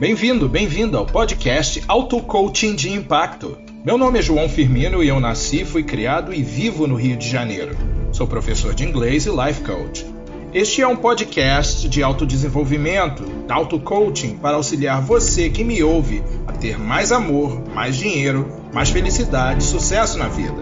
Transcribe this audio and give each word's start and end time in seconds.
Bem-vindo, 0.00 0.48
bem-vindo 0.48 0.96
ao 0.96 1.04
podcast 1.04 1.84
Auto 1.86 2.22
Coaching 2.22 2.74
de 2.74 2.90
Impacto. 2.90 3.58
Meu 3.84 3.98
nome 3.98 4.18
é 4.18 4.22
João 4.22 4.48
Firmino 4.48 5.04
e 5.04 5.08
eu 5.08 5.20
nasci, 5.20 5.62
fui 5.62 5.82
criado 5.82 6.32
e 6.32 6.42
vivo 6.42 6.86
no 6.86 6.94
Rio 6.94 7.18
de 7.18 7.28
Janeiro. 7.28 7.76
Sou 8.10 8.26
professor 8.26 8.74
de 8.74 8.82
inglês 8.82 9.26
e 9.26 9.30
life 9.30 9.60
coach. 9.60 10.06
Este 10.54 10.80
é 10.80 10.88
um 10.88 10.96
podcast 10.96 11.86
de 11.86 12.02
autodesenvolvimento, 12.02 13.24
de 13.46 13.52
auto-coaching, 13.52 14.38
para 14.38 14.56
auxiliar 14.56 15.02
você 15.02 15.50
que 15.50 15.62
me 15.62 15.82
ouve 15.82 16.22
a 16.46 16.52
ter 16.52 16.78
mais 16.78 17.12
amor, 17.12 17.62
mais 17.74 17.94
dinheiro, 17.94 18.50
mais 18.72 18.88
felicidade 18.88 19.62
e 19.62 19.66
sucesso 19.66 20.16
na 20.16 20.28
vida. 20.28 20.56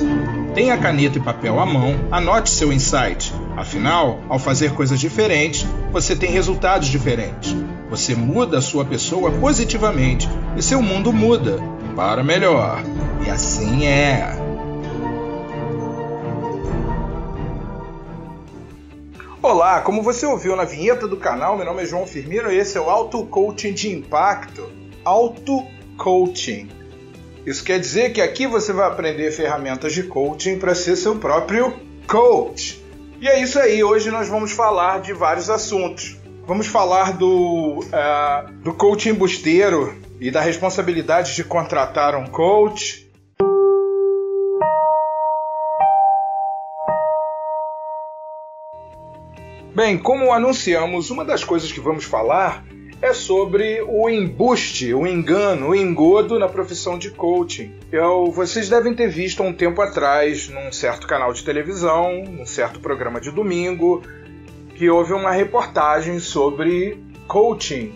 Tenha 0.52 0.76
caneta 0.76 1.16
e 1.16 1.22
papel 1.22 1.60
à 1.60 1.64
mão, 1.64 1.94
anote 2.10 2.50
seu 2.50 2.72
insight. 2.72 3.32
Afinal, 3.56 4.18
ao 4.28 4.40
fazer 4.40 4.72
coisas 4.72 4.98
diferentes, 4.98 5.64
você 5.92 6.16
tem 6.16 6.32
resultados 6.32 6.88
diferentes. 6.88 7.54
Você 7.90 8.14
muda 8.14 8.58
a 8.58 8.60
sua 8.60 8.84
pessoa 8.84 9.30
positivamente 9.32 10.28
e 10.56 10.62
seu 10.62 10.82
mundo 10.82 11.10
muda 11.10 11.58
para 11.96 12.22
melhor. 12.22 12.82
E 13.26 13.30
assim 13.30 13.86
é. 13.86 14.36
Olá, 19.40 19.80
como 19.80 20.02
você 20.02 20.26
ouviu 20.26 20.54
na 20.54 20.64
vinheta 20.64 21.08
do 21.08 21.16
canal, 21.16 21.56
meu 21.56 21.64
nome 21.64 21.82
é 21.82 21.86
João 21.86 22.06
Firmino 22.06 22.52
e 22.52 22.58
esse 22.58 22.76
é 22.76 22.80
o 22.80 22.90
Auto 22.90 23.24
Coaching 23.24 23.72
de 23.72 23.90
Impacto. 23.90 24.70
Auto 25.02 25.64
Coaching. 25.96 26.68
Isso 27.46 27.64
quer 27.64 27.80
dizer 27.80 28.12
que 28.12 28.20
aqui 28.20 28.46
você 28.46 28.70
vai 28.70 28.86
aprender 28.86 29.30
ferramentas 29.30 29.94
de 29.94 30.02
coaching 30.02 30.58
para 30.58 30.74
ser 30.74 30.96
seu 30.96 31.16
próprio 31.16 31.72
coach. 32.06 32.84
E 33.18 33.26
é 33.26 33.40
isso 33.42 33.58
aí, 33.58 33.82
hoje 33.82 34.10
nós 34.10 34.28
vamos 34.28 34.52
falar 34.52 35.00
de 35.00 35.14
vários 35.14 35.48
assuntos. 35.48 36.17
Vamos 36.48 36.66
falar 36.66 37.12
do, 37.12 37.80
uh, 37.80 38.52
do 38.62 38.72
coaching 38.72 39.12
busteiro 39.12 39.94
e 40.18 40.30
da 40.30 40.40
responsabilidade 40.40 41.36
de 41.36 41.44
contratar 41.44 42.16
um 42.16 42.26
coach. 42.26 43.06
Bem, 49.74 49.98
como 49.98 50.32
anunciamos, 50.32 51.10
uma 51.10 51.22
das 51.22 51.44
coisas 51.44 51.70
que 51.70 51.80
vamos 51.80 52.04
falar 52.04 52.64
é 53.02 53.12
sobre 53.12 53.82
o 53.86 54.08
embuste, 54.08 54.94
o 54.94 55.06
engano, 55.06 55.68
o 55.68 55.74
engodo 55.74 56.38
na 56.38 56.48
profissão 56.48 56.98
de 56.98 57.10
coaching. 57.10 57.78
Eu, 57.92 58.32
vocês 58.32 58.70
devem 58.70 58.94
ter 58.94 59.10
visto 59.10 59.42
um 59.42 59.52
tempo 59.52 59.82
atrás, 59.82 60.48
num 60.48 60.72
certo 60.72 61.06
canal 61.06 61.30
de 61.30 61.44
televisão, 61.44 62.24
num 62.24 62.46
certo 62.46 62.80
programa 62.80 63.20
de 63.20 63.30
domingo, 63.30 64.02
que 64.78 64.88
houve 64.88 65.12
uma 65.12 65.32
reportagem 65.32 66.20
sobre 66.20 66.96
coaching 67.26 67.92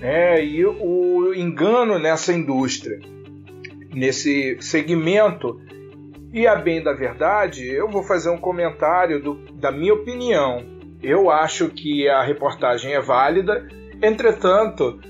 né, 0.00 0.42
e 0.42 0.64
o 0.64 1.34
engano 1.34 1.98
nessa 1.98 2.32
indústria, 2.32 3.00
nesse 3.92 4.56
segmento. 4.60 5.60
E 6.32 6.46
a 6.46 6.54
bem 6.54 6.80
da 6.80 6.92
verdade, 6.92 7.66
eu 7.66 7.90
vou 7.90 8.04
fazer 8.04 8.30
um 8.30 8.38
comentário 8.38 9.20
do, 9.20 9.34
da 9.54 9.72
minha 9.72 9.92
opinião. 9.94 10.64
Eu 11.02 11.28
acho 11.28 11.68
que 11.70 12.08
a 12.08 12.22
reportagem 12.22 12.94
é 12.94 13.00
válida, 13.00 13.66
entretanto, 14.00 15.00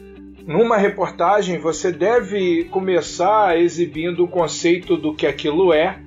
numa 0.46 0.78
reportagem 0.78 1.58
você 1.58 1.92
deve 1.92 2.64
começar 2.70 3.60
exibindo 3.60 4.24
o 4.24 4.28
conceito 4.28 4.96
do 4.96 5.14
que 5.14 5.26
aquilo 5.26 5.74
é, 5.74 6.00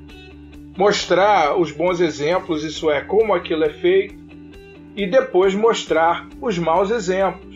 mostrar 0.76 1.56
os 1.56 1.72
bons 1.72 2.02
exemplos, 2.02 2.64
isso 2.64 2.90
é, 2.90 3.02
como 3.02 3.36
aquilo 3.36 3.64
é 3.64 3.70
feito, 3.70 4.25
e 4.96 5.06
depois 5.06 5.54
mostrar 5.54 6.28
os 6.42 6.58
maus 6.58 6.90
exemplos. 6.90 7.56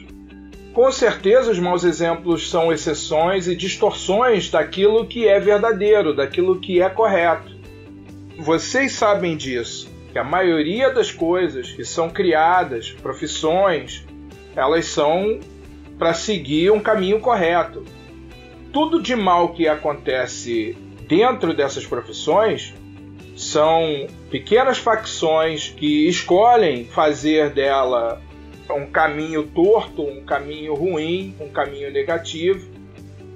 Com 0.73 0.91
certeza, 0.91 1.51
os 1.51 1.59
maus 1.59 1.83
exemplos 1.83 2.49
são 2.49 2.71
exceções 2.71 3.47
e 3.47 3.55
distorções 3.55 4.49
daquilo 4.49 5.07
que 5.07 5.27
é 5.27 5.39
verdadeiro, 5.39 6.15
daquilo 6.15 6.59
que 6.59 6.81
é 6.81 6.89
correto. 6.89 7.51
Vocês 8.37 8.93
sabem 8.93 9.35
disso 9.35 9.89
que 10.11 10.19
a 10.19 10.23
maioria 10.23 10.89
das 10.91 11.11
coisas 11.11 11.71
que 11.71 11.83
são 11.83 12.09
criadas, 12.09 12.91
profissões, 12.91 14.05
elas 14.55 14.85
são 14.85 15.39
para 15.97 16.13
seguir 16.13 16.71
um 16.71 16.79
caminho 16.79 17.19
correto. 17.19 17.83
Tudo 18.71 19.01
de 19.01 19.15
mal 19.15 19.49
que 19.49 19.67
acontece 19.67 20.77
dentro 21.07 21.53
dessas 21.53 21.85
profissões 21.85 22.73
são 23.49 24.07
pequenas 24.29 24.77
facções 24.77 25.69
que 25.69 26.07
escolhem 26.07 26.85
fazer 26.85 27.49
dela 27.49 28.21
um 28.69 28.85
caminho 28.85 29.43
torto, 29.47 30.03
um 30.03 30.23
caminho 30.23 30.75
ruim, 30.75 31.33
um 31.39 31.49
caminho 31.49 31.91
negativo, 31.91 32.69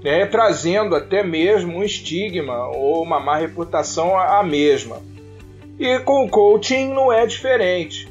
né, 0.04 0.26
trazendo 0.26 0.96
até 0.96 1.24
mesmo 1.24 1.78
um 1.78 1.84
estigma 1.84 2.68
ou 2.68 3.02
uma 3.02 3.20
má 3.20 3.38
reputação 3.38 4.18
à 4.18 4.44
mesma. 4.44 5.02
E 5.80 6.00
com 6.00 6.26
o 6.26 6.30
coaching 6.30 6.90
não 6.94 7.12
é 7.12 7.26
diferente. 7.26 8.08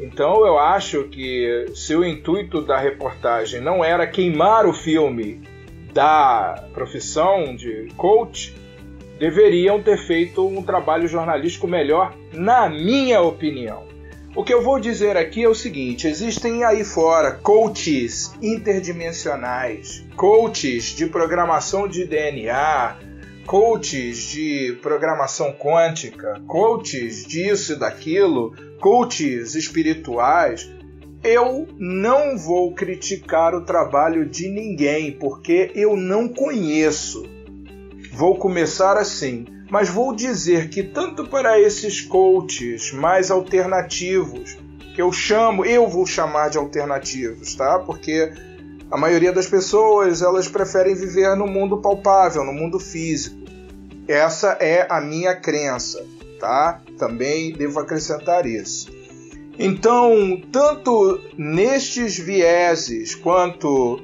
Então 0.00 0.46
eu 0.46 0.58
acho 0.58 1.04
que 1.04 1.66
se 1.74 1.94
o 1.94 2.04
intuito 2.04 2.62
da 2.62 2.78
reportagem 2.78 3.60
não 3.60 3.84
era 3.84 4.06
queimar 4.06 4.66
o 4.66 4.72
filme 4.72 5.42
da 5.92 6.64
profissão 6.72 7.54
de 7.54 7.88
coach, 7.96 8.54
deveriam 9.22 9.80
ter 9.80 9.96
feito 9.98 10.44
um 10.44 10.64
trabalho 10.64 11.06
jornalístico 11.06 11.68
melhor, 11.68 12.12
na 12.32 12.68
minha 12.68 13.20
opinião. 13.20 13.84
O 14.34 14.42
que 14.42 14.52
eu 14.52 14.64
vou 14.64 14.80
dizer 14.80 15.16
aqui 15.16 15.44
é 15.44 15.48
o 15.48 15.54
seguinte: 15.54 16.08
existem 16.08 16.64
aí 16.64 16.82
fora 16.82 17.30
coaches 17.30 18.34
interdimensionais, 18.42 20.04
coaches 20.16 20.86
de 20.86 21.06
programação 21.06 21.86
de 21.86 22.04
DNA, 22.04 22.96
coaches 23.46 24.28
de 24.28 24.76
programação 24.82 25.52
quântica, 25.52 26.42
coaches 26.48 27.24
disso 27.24 27.74
e 27.74 27.78
daquilo, 27.78 28.56
coaches 28.80 29.54
espirituais, 29.54 30.68
eu 31.22 31.68
não 31.78 32.36
vou 32.36 32.74
criticar 32.74 33.54
o 33.54 33.64
trabalho 33.64 34.26
de 34.26 34.48
ninguém 34.48 35.12
porque 35.12 35.70
eu 35.76 35.96
não 35.96 36.26
conheço. 36.26 37.31
Vou 38.12 38.36
começar 38.36 38.98
assim, 38.98 39.46
mas 39.70 39.88
vou 39.88 40.14
dizer 40.14 40.68
que 40.68 40.82
tanto 40.82 41.26
para 41.26 41.58
esses 41.58 42.02
coaches 42.02 42.92
mais 42.92 43.30
alternativos, 43.30 44.58
que 44.94 45.00
eu 45.00 45.10
chamo, 45.10 45.64
eu 45.64 45.88
vou 45.88 46.04
chamar 46.04 46.50
de 46.50 46.58
alternativos, 46.58 47.54
tá? 47.54 47.78
Porque 47.78 48.30
a 48.90 48.98
maioria 48.98 49.32
das 49.32 49.46
pessoas 49.46 50.20
elas 50.20 50.46
preferem 50.46 50.94
viver 50.94 51.34
no 51.34 51.46
mundo 51.46 51.78
palpável, 51.78 52.44
no 52.44 52.52
mundo 52.52 52.78
físico. 52.78 53.38
Essa 54.06 54.58
é 54.60 54.86
a 54.90 55.00
minha 55.00 55.34
crença, 55.34 56.04
tá? 56.38 56.82
Também 56.98 57.54
devo 57.54 57.80
acrescentar 57.80 58.44
isso. 58.44 58.92
Então, 59.58 60.38
tanto 60.52 61.18
nestes 61.38 62.18
vieses 62.18 63.14
quanto 63.14 63.98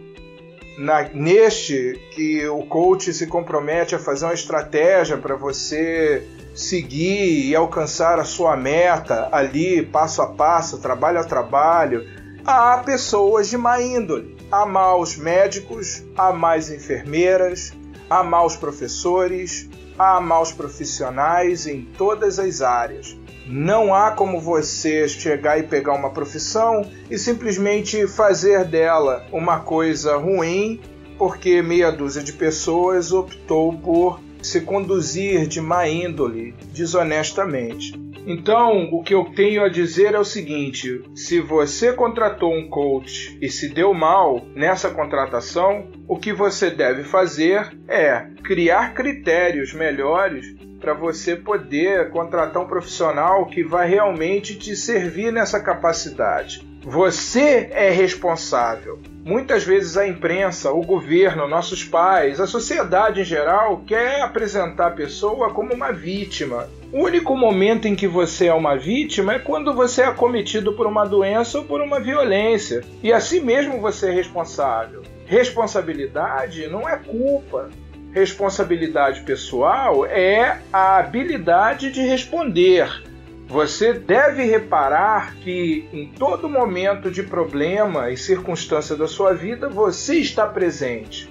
na, 0.79 1.03
neste 1.13 2.01
que 2.15 2.47
o 2.49 2.65
coach 2.65 3.13
se 3.13 3.27
compromete 3.27 3.95
a 3.95 3.99
fazer 3.99 4.25
uma 4.25 4.35
estratégia 4.35 5.19
para 5.19 5.37
você 5.37 6.27
seguir 6.55 7.47
e 7.47 7.55
alcançar 7.55 8.19
a 8.19 8.25
sua 8.25 8.57
meta 8.57 9.29
ali, 9.33 9.83
passo 9.83 10.23
a 10.23 10.27
passo, 10.29 10.81
trabalho 10.81 11.19
a 11.19 11.25
trabalho, 11.25 12.07
há 12.45 12.79
pessoas 12.79 13.49
de 13.49 13.57
má 13.59 13.81
índole 13.81 14.39
há 14.51 14.65
maus 14.67 15.17
médicos, 15.17 16.05
há 16.17 16.33
mais 16.33 16.71
enfermeiras, 16.71 17.73
há 18.09 18.23
maus 18.23 18.57
professores, 18.57 19.69
há 19.99 20.21
maus 20.21 20.53
profissionais 20.53 21.67
em 21.67 21.83
todas 21.83 22.39
as 22.39 22.63
áreas. 22.63 23.18
Não 23.49 23.95
há 23.95 24.11
como 24.11 24.41
você 24.41 25.09
chegar 25.09 25.59
e 25.59 25.63
pegar 25.63 25.95
uma 25.95 26.11
profissão 26.11 26.83
e 27.11 27.17
simplesmente 27.17 28.07
fazer 28.07 28.65
dela 28.67 29.27
uma 29.33 29.61
coisa 29.61 30.17
ruim 30.17 30.79
porque 31.17 31.61
meia 31.61 31.91
dúzia 31.91 32.23
de 32.23 32.33
pessoas 32.33 33.11
optou 33.11 33.73
por 33.73 34.21
se 34.43 34.61
conduzir 34.61 35.49
de 35.49 35.61
má 35.61 35.89
índole, 35.89 36.55
desonestamente. 36.73 37.93
Então, 38.27 38.91
o 38.93 39.03
que 39.03 39.15
eu 39.15 39.25
tenho 39.35 39.65
a 39.65 39.69
dizer 39.69 40.15
é 40.15 40.19
o 40.19 40.25
seguinte: 40.25 41.03
se 41.15 41.41
você 41.41 41.93
contratou 41.93 42.55
um 42.55 42.69
coach 42.69 43.39
e 43.41 43.49
se 43.49 43.71
deu 43.71 43.95
mal 43.95 44.47
nessa 44.55 44.91
contratação, 44.91 45.89
o 46.07 46.19
que 46.19 46.33
você 46.33 46.71
deve 46.71 47.05
fazer 47.05 47.75
é 47.89 48.29
criar 48.45 48.93
critérios 48.93 49.73
melhores 49.73 50.58
para 50.81 50.95
você 50.95 51.37
poder 51.37 52.11
contratar 52.11 52.63
um 52.63 52.67
profissional 52.67 53.47
que 53.47 53.63
vai 53.63 53.89
realmente 53.89 54.57
te 54.57 54.77
servir 54.77 55.33
nessa 55.33 55.61
capacidade. 55.61 56.67
Você 56.83 57.69
é 57.73 57.91
responsável. 57.91 58.99
Muitas 59.25 59.65
vezes 59.65 59.97
a 59.97 60.07
imprensa, 60.07 60.73
o 60.73 60.81
governo, 60.81 61.47
nossos 61.47 61.85
pais, 61.85 62.41
a 62.41 62.47
sociedade 62.47 63.21
em 63.21 63.25
geral 63.25 63.83
quer 63.87 64.23
apresentar 64.23 64.87
a 64.87 64.93
pessoa 64.93 65.53
como 65.53 65.75
uma 65.75 65.93
vítima. 65.93 66.69
O 66.91 67.03
único 67.03 67.37
momento 67.37 67.87
em 67.87 67.95
que 67.95 68.09
você 68.09 68.47
é 68.47 68.55
uma 68.55 68.75
vítima 68.75 69.35
é 69.35 69.39
quando 69.39 69.75
você 69.75 70.03
é 70.03 70.07
acometido 70.07 70.73
por 70.73 70.87
uma 70.87 71.05
doença 71.05 71.59
ou 71.59 71.65
por 71.65 71.83
uma 71.83 72.01
violência. 72.01 72.83
E 73.03 73.13
assim 73.13 73.41
mesmo 73.41 73.81
você 73.81 74.09
é 74.09 74.13
responsável. 74.13 75.03
Responsabilidade 75.27 76.67
não 76.69 76.89
é 76.89 76.97
culpa. 76.97 77.69
Responsabilidade 78.19 79.21
pessoal 79.23 80.05
é 80.07 80.61
a 80.73 80.99
habilidade 80.99 81.91
de 81.91 82.01
responder 82.03 83.09
você 83.49 83.95
deve 83.95 84.45
reparar 84.45 85.35
que 85.37 85.89
em 85.91 86.07
todo 86.07 86.51
momento 86.51 87.11
de 87.11 87.23
problema 87.23 88.11
e 88.11 88.17
circunstância 88.17 88.95
da 88.95 89.09
sua 89.09 89.33
vida 89.33 89.71
você 89.71 90.17
está 90.17 90.47
presente. 90.47 91.31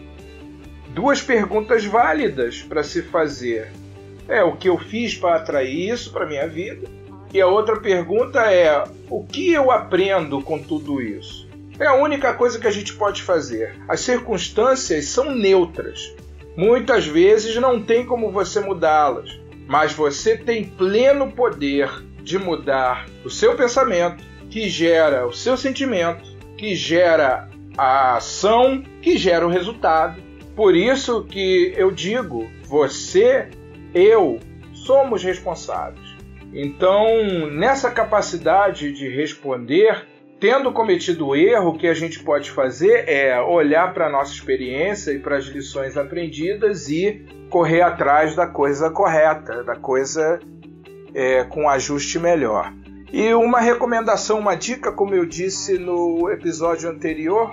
Duas 0.89 1.21
perguntas 1.21 1.85
válidas 1.85 2.63
para 2.63 2.81
se 2.81 3.03
fazer. 3.03 3.71
É 4.27 4.43
o 4.43 4.57
que 4.57 4.67
eu 4.67 4.79
fiz 4.79 5.15
para 5.15 5.35
atrair 5.35 5.91
isso 5.91 6.11
para 6.11 6.25
minha 6.25 6.47
vida? 6.47 6.89
E 7.31 7.39
a 7.39 7.45
outra 7.45 7.79
pergunta 7.79 8.51
é: 8.51 8.83
o 9.11 9.23
que 9.23 9.53
eu 9.53 9.69
aprendo 9.69 10.41
com 10.41 10.57
tudo 10.57 10.99
isso? 10.99 11.47
É 11.79 11.85
a 11.85 11.93
única 11.93 12.33
coisa 12.33 12.57
que 12.59 12.65
a 12.65 12.71
gente 12.71 12.95
pode 12.95 13.21
fazer. 13.21 13.75
As 13.87 13.99
circunstâncias 13.99 15.05
são 15.05 15.35
neutras. 15.35 16.15
Muitas 16.57 17.05
vezes 17.05 17.55
não 17.57 17.79
tem 17.79 18.03
como 18.03 18.31
você 18.31 18.59
mudá-las, 18.59 19.39
mas 19.67 19.93
você 19.93 20.35
tem 20.35 20.63
pleno 20.63 21.31
poder 21.31 21.87
de 22.23 22.39
mudar 22.39 23.05
o 23.23 23.29
seu 23.29 23.55
pensamento, 23.55 24.23
que 24.49 24.67
gera 24.67 25.27
o 25.27 25.31
seu 25.31 25.55
sentimento, 25.55 26.35
que 26.57 26.75
gera 26.75 27.47
a 27.77 28.15
ação, 28.15 28.83
que 29.03 29.19
gera 29.19 29.45
o 29.45 29.51
resultado. 29.51 30.19
Por 30.55 30.75
isso 30.75 31.23
que 31.25 31.73
eu 31.77 31.91
digo, 31.91 32.49
você, 32.63 33.49
eu, 33.93 34.39
somos 34.73 35.23
responsáveis. 35.23 36.07
Então, 36.51 37.51
nessa 37.51 37.91
capacidade 37.91 38.91
de 38.93 39.07
responder, 39.07 40.07
tendo 40.39 40.71
cometido 40.71 41.27
o 41.27 41.35
erro, 41.35 41.69
o 41.69 41.77
que 41.77 41.87
a 41.87 41.93
gente 41.93 42.23
pode 42.23 42.51
fazer 42.51 43.07
é 43.07 43.39
olhar 43.41 43.93
para 43.93 44.07
a 44.07 44.09
nossa 44.09 44.33
experiência 44.33 45.11
e 45.11 45.19
para 45.19 45.37
as 45.37 45.45
lições 45.45 45.97
aprendidas 45.97 46.89
e 46.89 47.25
correr 47.49 47.81
atrás 47.81 48.35
da 48.35 48.45
coisa 48.45 48.89
correta, 48.89 49.63
da 49.63 49.75
coisa 49.75 50.39
é, 51.13 51.43
com 51.43 51.69
ajuste 51.69 52.19
melhor. 52.19 52.73
E 53.11 53.33
uma 53.33 53.59
recomendação, 53.59 54.39
uma 54.39 54.55
dica, 54.55 54.91
como 54.91 55.15
eu 55.15 55.25
disse 55.25 55.77
no 55.77 56.29
episódio 56.29 56.89
anterior, 56.89 57.51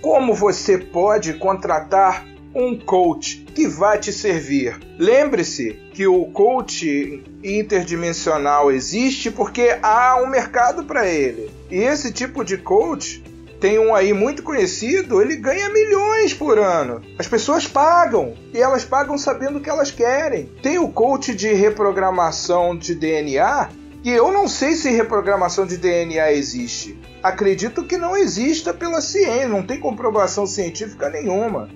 como 0.00 0.34
você 0.34 0.78
pode 0.78 1.34
contratar 1.34 2.24
um 2.54 2.78
coach 2.78 3.44
que 3.54 3.66
vai 3.66 3.98
te 3.98 4.12
servir. 4.12 4.78
Lembre-se 4.98 5.80
que 5.92 6.06
o 6.06 6.26
coach 6.26 7.22
interdimensional 7.42 8.70
existe 8.70 9.30
porque 9.30 9.78
há 9.82 10.16
um 10.22 10.26
mercado 10.26 10.84
para 10.84 11.08
ele. 11.08 11.50
E 11.70 11.76
esse 11.76 12.12
tipo 12.12 12.44
de 12.44 12.56
coach 12.58 13.22
tem 13.60 13.78
um 13.78 13.94
aí 13.94 14.12
muito 14.12 14.42
conhecido, 14.42 15.22
ele 15.22 15.36
ganha 15.36 15.70
milhões 15.70 16.34
por 16.34 16.58
ano. 16.58 17.00
As 17.18 17.28
pessoas 17.28 17.66
pagam 17.66 18.34
e 18.52 18.58
elas 18.58 18.84
pagam 18.84 19.16
sabendo 19.16 19.58
o 19.58 19.60
que 19.60 19.70
elas 19.70 19.90
querem. 19.90 20.46
Tem 20.62 20.78
o 20.78 20.88
coach 20.88 21.32
de 21.32 21.52
reprogramação 21.52 22.76
de 22.76 22.94
DNA 22.94 23.68
e 24.02 24.10
eu 24.10 24.32
não 24.32 24.48
sei 24.48 24.74
se 24.74 24.90
reprogramação 24.90 25.64
de 25.64 25.76
DNA 25.76 26.32
existe. 26.32 26.98
Acredito 27.22 27.84
que 27.84 27.96
não 27.96 28.16
exista 28.16 28.74
pela 28.74 29.00
ciência, 29.00 29.46
não 29.46 29.62
tem 29.62 29.78
comprovação 29.78 30.44
científica 30.44 31.08
nenhuma. 31.08 31.70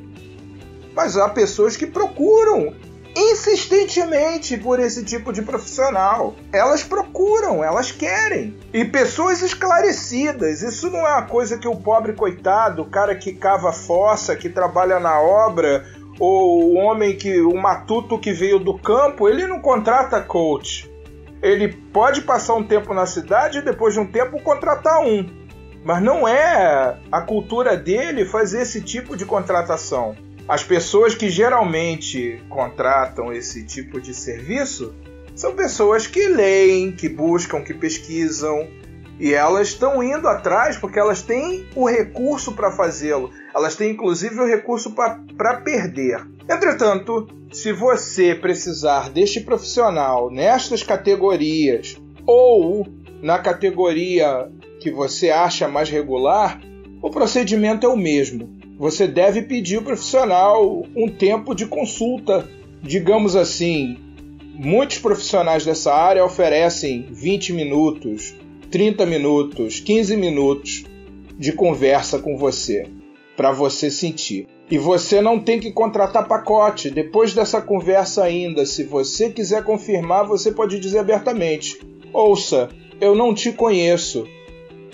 Mas 0.97 1.15
há 1.19 1.29
pessoas 1.29 1.77
que 1.77 1.87
procuram 1.87 2.75
insistentemente 3.15 4.57
por 4.57 4.81
esse 4.81 5.05
tipo 5.05 5.31
de 5.31 5.43
profissional. 5.43 6.35
Elas 6.51 6.83
procuram, 6.83 7.63
elas 7.63 7.93
querem. 7.93 8.57
E 8.73 8.83
pessoas 8.83 9.43
esclarecidas. 9.43 10.63
Isso 10.63 10.91
não 10.91 11.07
é 11.07 11.13
uma 11.13 11.27
coisa 11.27 11.59
que 11.59 11.69
o 11.69 11.77
pobre 11.77 12.15
coitado, 12.15 12.81
o 12.81 12.91
cara 12.91 13.15
que 13.15 13.35
cava 13.35 13.73
fossa, 13.73 14.35
que 14.35 14.49
trabalha 14.49 14.99
na 14.99 15.21
obra, 15.21 15.85
ou 16.19 16.65
o 16.65 16.75
homem 16.77 17.15
que 17.15 17.41
o 17.43 17.55
matuto 17.55 18.19
que 18.19 18.33
veio 18.33 18.59
do 18.59 18.79
campo, 18.79 19.29
ele 19.29 19.47
não 19.47 19.61
contrata 19.61 20.21
coach. 20.23 20.91
Ele 21.43 21.69
pode 21.69 22.23
passar 22.23 22.55
um 22.55 22.67
tempo 22.67 22.95
na 22.95 23.05
cidade 23.05 23.59
e 23.59 23.63
depois 23.63 23.93
de 23.93 24.01
um 24.01 24.07
tempo 24.07 24.43
contratar 24.43 25.01
um. 25.01 25.27
Mas 25.85 26.03
não 26.03 26.27
é 26.27 26.99
a 27.13 27.21
cultura 27.21 27.77
dele 27.77 28.25
fazer 28.25 28.63
esse 28.63 28.81
tipo 28.81 29.17
de 29.17 29.25
contratação. 29.25 30.17
As 30.49 30.63
pessoas 30.63 31.13
que 31.13 31.29
geralmente 31.29 32.41
contratam 32.49 33.33
esse 33.33 33.65
tipo 33.65 34.01
de 34.01 34.15
serviço 34.15 34.95
são 35.35 35.57
pessoas 35.57 36.07
que 36.07 36.29
leem, 36.29 36.93
que 36.93 37.09
buscam, 37.09 37.63
que 37.63 37.75
pesquisam, 37.75 38.69
e 39.19 39.35
elas 39.35 39.69
estão 39.69 40.01
indo 40.03 40.29
atrás 40.29 40.77
porque 40.77 41.01
elas 41.01 41.21
têm 41.21 41.67
o 41.75 41.89
recurso 41.89 42.53
para 42.53 42.71
fazê-lo. 42.71 43.33
Elas 43.53 43.75
têm 43.75 43.91
inclusive 43.91 44.39
o 44.39 44.47
recurso 44.47 44.93
para 44.93 45.55
perder. 45.65 46.25
Entretanto, 46.49 47.27
se 47.53 47.73
você 47.73 48.33
precisar 48.33 49.11
deste 49.11 49.41
profissional 49.41 50.31
nestas 50.31 50.83
categorias 50.83 51.97
ou 52.25 52.87
na 53.21 53.41
categoria 53.41 54.49
que 54.81 54.93
você 54.93 55.31
acha 55.31 55.67
mais 55.67 55.91
regular, 55.91 56.61
o 57.03 57.11
procedimento 57.11 57.85
é 57.85 57.89
o 57.89 57.97
mesmo 57.97 58.56
você 58.79 59.07
deve 59.07 59.43
pedir 59.43 59.77
ao 59.77 59.83
profissional 59.83 60.85
um 60.95 61.09
tempo 61.09 61.55
de 61.55 61.67
consulta. 61.67 62.49
Digamos 62.83 63.35
assim, 63.35 63.97
muitos 64.55 64.99
profissionais 64.99 65.65
dessa 65.65 65.95
área 65.95 66.25
oferecem 66.25 67.07
20 67.11 67.55
minutos, 67.55 68.35
30 68.71 69.07
minutos, 69.07 69.81
15 69.81 70.17
minutos 70.17 70.85
de 71.39 71.53
conversa 71.53 72.19
com 72.19 72.37
você, 72.37 72.87
para 73.35 73.51
você 73.51 73.91
sentir. 73.91 74.47
E 74.71 74.79
você 74.79 75.21
não 75.21 75.39
tem 75.39 75.59
que 75.59 75.73
contratar 75.73 76.27
pacote. 76.27 76.91
Depois 76.91 77.33
dessa 77.33 77.63
conversa 77.63 78.25
ainda, 78.25 78.67
se 78.67 78.85
você 78.85 79.31
quiser 79.31 79.65
confirmar, 79.65 80.27
você 80.27 80.51
pode 80.51 80.79
dizer 80.81 80.99
abertamente: 80.99 81.79
"Ouça, 82.13 82.69
eu 83.01 83.15
não 83.15 83.33
te 83.33 83.53
conheço. 83.53 84.27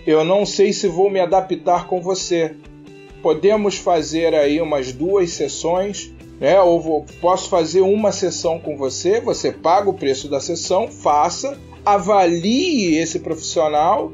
Eu 0.07 0.25
não 0.25 0.45
sei 0.45 0.73
se 0.73 0.89
vou 0.89 1.11
me 1.11 1.21
adaptar 1.21 1.87
com 1.87 2.01
você 2.01 2.57
podemos 3.23 3.77
fazer 3.77 4.35
aí 4.35 4.61
umas 4.61 4.93
duas 4.93 5.31
sessões, 5.31 6.13
né? 6.41 6.61
Ou 6.61 6.81
vou, 6.81 7.07
posso 7.21 7.49
fazer 7.49 7.81
uma 7.81 8.13
sessão 8.13 8.59
com 8.59 8.77
você, 8.77 9.21
você 9.21 9.53
paga 9.53 9.89
o 9.89 9.95
preço 9.95 10.29
da 10.29 10.41
sessão, 10.41 10.89
faça, 10.89 11.57
avalie 11.85 12.97
esse 12.97 13.21
profissional, 13.21 14.13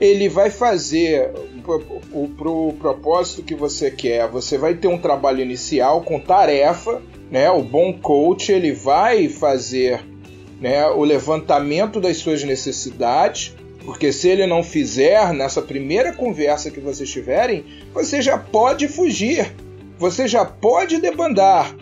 ele 0.00 0.28
vai 0.28 0.50
fazer 0.50 1.32
o 2.12 2.74
propósito 2.78 3.42
que 3.42 3.54
você 3.54 3.90
quer. 3.90 4.28
Você 4.28 4.56
vai 4.56 4.74
ter 4.74 4.88
um 4.88 4.98
trabalho 4.98 5.40
inicial 5.40 6.02
com 6.02 6.18
tarefa, 6.18 7.00
né? 7.30 7.50
O 7.50 7.62
bom 7.62 7.92
coach 7.92 8.52
ele 8.52 8.72
vai 8.72 9.28
fazer 9.28 10.04
né, 10.60 10.86
o 10.88 11.02
levantamento 11.02 12.00
das 12.00 12.18
suas 12.18 12.44
necessidades, 12.44 13.56
porque 13.84 14.12
se 14.12 14.28
ele 14.28 14.46
não 14.46 14.62
fizer 14.62 15.32
nessa 15.32 15.62
primeira 15.62 16.12
conversa 16.12 16.70
que 16.70 16.80
vocês 16.80 17.10
tiverem, 17.10 17.64
você 17.92 18.20
já 18.20 18.38
pode 18.38 18.88
fugir, 18.88 19.52
você 19.98 20.28
já 20.28 20.44
pode 20.44 20.98
debandar. 20.98 21.74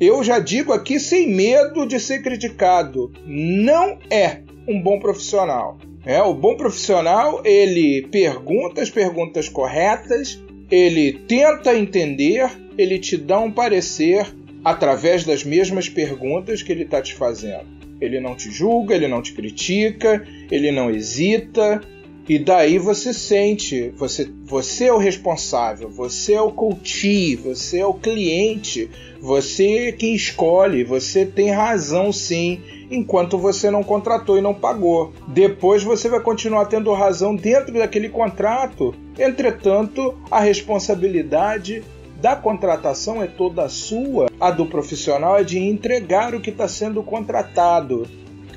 Eu 0.00 0.22
já 0.22 0.38
digo 0.38 0.72
aqui 0.72 1.00
sem 1.00 1.28
medo 1.28 1.86
de 1.86 1.98
ser 1.98 2.22
criticado, 2.22 3.12
não 3.26 3.98
é 4.10 4.42
um 4.66 4.80
bom 4.80 4.98
profissional. 4.98 5.78
É, 6.04 6.22
o 6.22 6.32
bom 6.32 6.56
profissional, 6.56 7.42
ele 7.44 8.06
pergunta 8.10 8.80
as 8.80 8.90
perguntas 8.90 9.48
corretas, 9.48 10.40
ele 10.70 11.12
tenta 11.26 11.76
entender, 11.76 12.50
ele 12.76 12.98
te 12.98 13.16
dá 13.16 13.40
um 13.40 13.50
parecer 13.50 14.26
através 14.64 15.24
das 15.24 15.44
mesmas 15.44 15.88
perguntas 15.88 16.62
que 16.62 16.70
ele 16.70 16.84
está 16.84 17.02
te 17.02 17.14
fazendo. 17.14 17.66
Ele 18.00 18.20
não 18.20 18.34
te 18.34 18.50
julga, 18.50 18.94
ele 18.94 19.08
não 19.08 19.22
te 19.22 19.32
critica, 19.32 20.26
ele 20.50 20.70
não 20.70 20.90
hesita. 20.90 21.80
E 22.28 22.38
daí 22.38 22.78
você 22.78 23.14
sente, 23.14 23.88
você, 23.96 24.28
você 24.44 24.84
é 24.84 24.92
o 24.92 24.98
responsável, 24.98 25.88
você 25.88 26.34
é 26.34 26.42
o 26.42 26.52
coach, 26.52 27.36
você 27.36 27.78
é 27.78 27.86
o 27.86 27.94
cliente, 27.94 28.90
você 29.18 29.88
é 29.88 29.92
quem 29.92 30.14
escolhe, 30.14 30.84
você 30.84 31.24
tem 31.24 31.50
razão 31.50 32.12
sim, 32.12 32.60
enquanto 32.90 33.38
você 33.38 33.70
não 33.70 33.82
contratou 33.82 34.36
e 34.36 34.42
não 34.42 34.52
pagou. 34.52 35.14
Depois 35.26 35.82
você 35.82 36.06
vai 36.06 36.20
continuar 36.20 36.66
tendo 36.66 36.92
razão 36.92 37.34
dentro 37.34 37.72
daquele 37.72 38.10
contrato. 38.10 38.94
Entretanto, 39.18 40.14
a 40.30 40.40
responsabilidade 40.40 41.82
da 42.20 42.34
contratação 42.34 43.22
é 43.22 43.26
toda 43.26 43.68
sua, 43.68 44.28
a 44.40 44.50
do 44.50 44.66
profissional 44.66 45.38
é 45.38 45.44
de 45.44 45.58
entregar 45.58 46.34
o 46.34 46.40
que 46.40 46.50
está 46.50 46.66
sendo 46.66 47.02
contratado. 47.02 48.06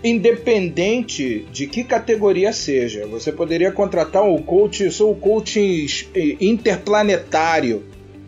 Independente 0.03 1.45
de 1.51 1.67
que 1.67 1.83
categoria 1.83 2.51
seja, 2.51 3.05
você 3.05 3.31
poderia 3.31 3.71
contratar 3.71 4.23
um 4.23 4.41
coach, 4.41 4.83
eu 4.83 4.91
sou 4.91 5.11
o 5.11 5.15
coach 5.15 6.09
interplanetário, 6.39 7.83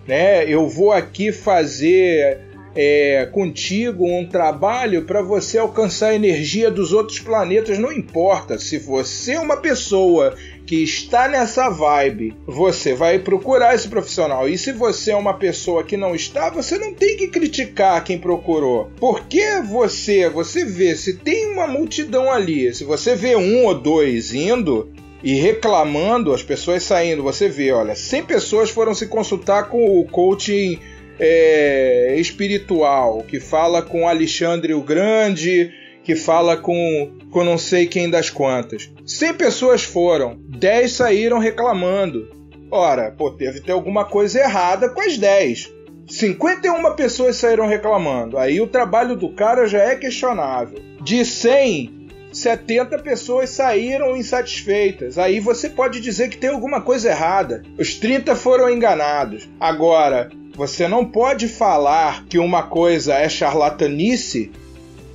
né? 0.07 0.47
Eu 0.47 0.67
vou 0.67 0.91
aqui 0.91 1.31
fazer 1.31 2.52
é, 2.75 3.27
contigo 3.31 4.05
um 4.05 4.25
trabalho 4.25 5.03
para 5.03 5.21
você 5.21 5.57
alcançar 5.57 6.07
a 6.07 6.15
energia 6.15 6.71
dos 6.71 6.91
outros 6.91 7.19
planetas. 7.19 7.77
Não 7.77 7.91
importa 7.91 8.57
se 8.57 8.77
você 8.77 9.33
é 9.33 9.39
uma 9.39 9.57
pessoa 9.57 10.35
que 10.65 10.83
está 10.83 11.27
nessa 11.27 11.69
vibe, 11.69 12.35
você 12.47 12.93
vai 12.93 13.19
procurar 13.19 13.75
esse 13.75 13.87
profissional. 13.87 14.47
E 14.47 14.57
se 14.57 14.71
você 14.71 15.11
é 15.11 15.15
uma 15.15 15.33
pessoa 15.33 15.83
que 15.83 15.97
não 15.97 16.15
está, 16.15 16.49
você 16.49 16.77
não 16.77 16.93
tem 16.93 17.17
que 17.17 17.27
criticar 17.27 18.03
quem 18.03 18.17
procurou. 18.17 18.89
Porque 18.97 19.61
você, 19.61 20.29
você 20.29 20.63
vê, 20.63 20.95
se 20.95 21.17
tem 21.17 21.51
uma 21.51 21.67
multidão 21.67 22.31
ali, 22.31 22.73
se 22.73 22.83
você 22.83 23.15
vê 23.15 23.35
um 23.35 23.65
ou 23.65 23.75
dois 23.75 24.33
indo, 24.33 24.89
e 25.23 25.35
reclamando, 25.35 26.33
as 26.33 26.43
pessoas 26.43 26.83
saindo, 26.83 27.23
você 27.23 27.47
vê, 27.47 27.71
olha, 27.71 27.95
100 27.95 28.23
pessoas 28.23 28.69
foram 28.69 28.93
se 28.93 29.07
consultar 29.07 29.69
com 29.69 29.97
o 29.99 30.05
coaching 30.05 30.77
é, 31.19 32.15
espiritual, 32.17 33.23
que 33.23 33.39
fala 33.39 33.81
com 33.81 34.07
Alexandre 34.07 34.73
o 34.73 34.81
Grande, 34.81 35.71
que 36.03 36.15
fala 36.15 36.57
com, 36.57 37.11
com 37.31 37.43
não 37.43 37.57
sei 37.57 37.87
quem 37.87 38.09
das 38.09 38.29
quantas. 38.29 38.91
100 39.05 39.33
pessoas 39.35 39.83
foram, 39.83 40.37
10 40.49 40.91
saíram 40.91 41.39
reclamando. 41.39 42.29
Ora, 42.69 43.11
pô, 43.11 43.29
deve 43.29 43.61
ter 43.61 43.71
alguma 43.71 44.05
coisa 44.05 44.39
errada 44.39 44.89
com 44.89 45.01
as 45.01 45.17
10. 45.17 45.71
51 46.07 46.95
pessoas 46.95 47.37
saíram 47.37 47.67
reclamando. 47.67 48.37
Aí 48.37 48.59
o 48.59 48.67
trabalho 48.67 49.15
do 49.15 49.29
cara 49.29 49.67
já 49.67 49.79
é 49.79 49.95
questionável. 49.95 50.79
De 51.01 51.23
100, 51.23 52.09
70 52.31 52.99
pessoas 52.99 53.51
saíram 53.51 54.17
insatisfeitas. 54.17 55.17
Aí 55.17 55.39
você 55.39 55.69
pode 55.69 56.01
dizer 56.01 56.29
que 56.29 56.37
tem 56.37 56.49
alguma 56.49 56.81
coisa 56.81 57.09
errada. 57.09 57.63
Os 57.77 57.93
30 57.95 58.35
foram 58.35 58.69
enganados. 58.69 59.47
Agora, 59.59 60.29
você 60.55 60.87
não 60.87 61.03
pode 61.05 61.47
falar 61.47 62.25
que 62.25 62.37
uma 62.37 62.63
coisa 62.63 63.15
é 63.15 63.27
charlatanice 63.27 64.51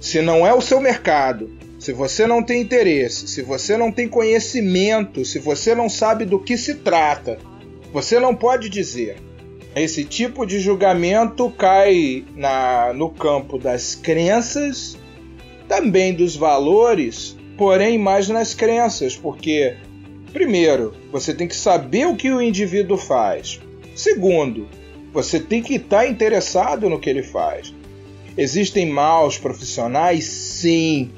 se 0.00 0.20
não 0.20 0.46
é 0.46 0.52
o 0.52 0.60
seu 0.60 0.80
mercado, 0.80 1.50
se 1.78 1.92
você 1.92 2.26
não 2.26 2.42
tem 2.42 2.60
interesse, 2.60 3.28
se 3.28 3.42
você 3.42 3.76
não 3.76 3.92
tem 3.92 4.08
conhecimento, 4.08 5.24
se 5.24 5.38
você 5.38 5.74
não 5.74 5.88
sabe 5.88 6.24
do 6.24 6.38
que 6.38 6.56
se 6.56 6.76
trata. 6.76 7.38
Você 7.92 8.18
não 8.18 8.34
pode 8.34 8.68
dizer. 8.68 9.16
Esse 9.76 10.04
tipo 10.04 10.44
de 10.44 10.58
julgamento 10.58 11.50
cai 11.50 12.24
na, 12.34 12.92
no 12.92 13.10
campo 13.10 13.58
das 13.58 13.94
crenças, 13.94 14.98
também 15.68 16.14
dos 16.14 16.34
valores, 16.34 17.36
porém 17.56 17.96
mais 17.96 18.28
nas 18.28 18.54
crenças, 18.54 19.16
porque, 19.16 19.76
primeiro, 20.32 20.94
você 21.12 21.32
tem 21.32 21.46
que 21.46 21.56
saber 21.56 22.06
o 22.06 22.16
que 22.16 22.30
o 22.30 22.42
indivíduo 22.42 22.96
faz. 22.96 23.60
Segundo, 23.94 24.66
você 25.12 25.40
tem 25.40 25.62
que 25.62 25.74
estar 25.74 25.98
tá 25.98 26.08
interessado 26.08 26.88
no 26.88 26.98
que 26.98 27.08
ele 27.08 27.22
faz. 27.22 27.74
Existem 28.36 28.88
maus 28.88 29.36
profissionais? 29.36 30.24
Sim, 30.24 31.10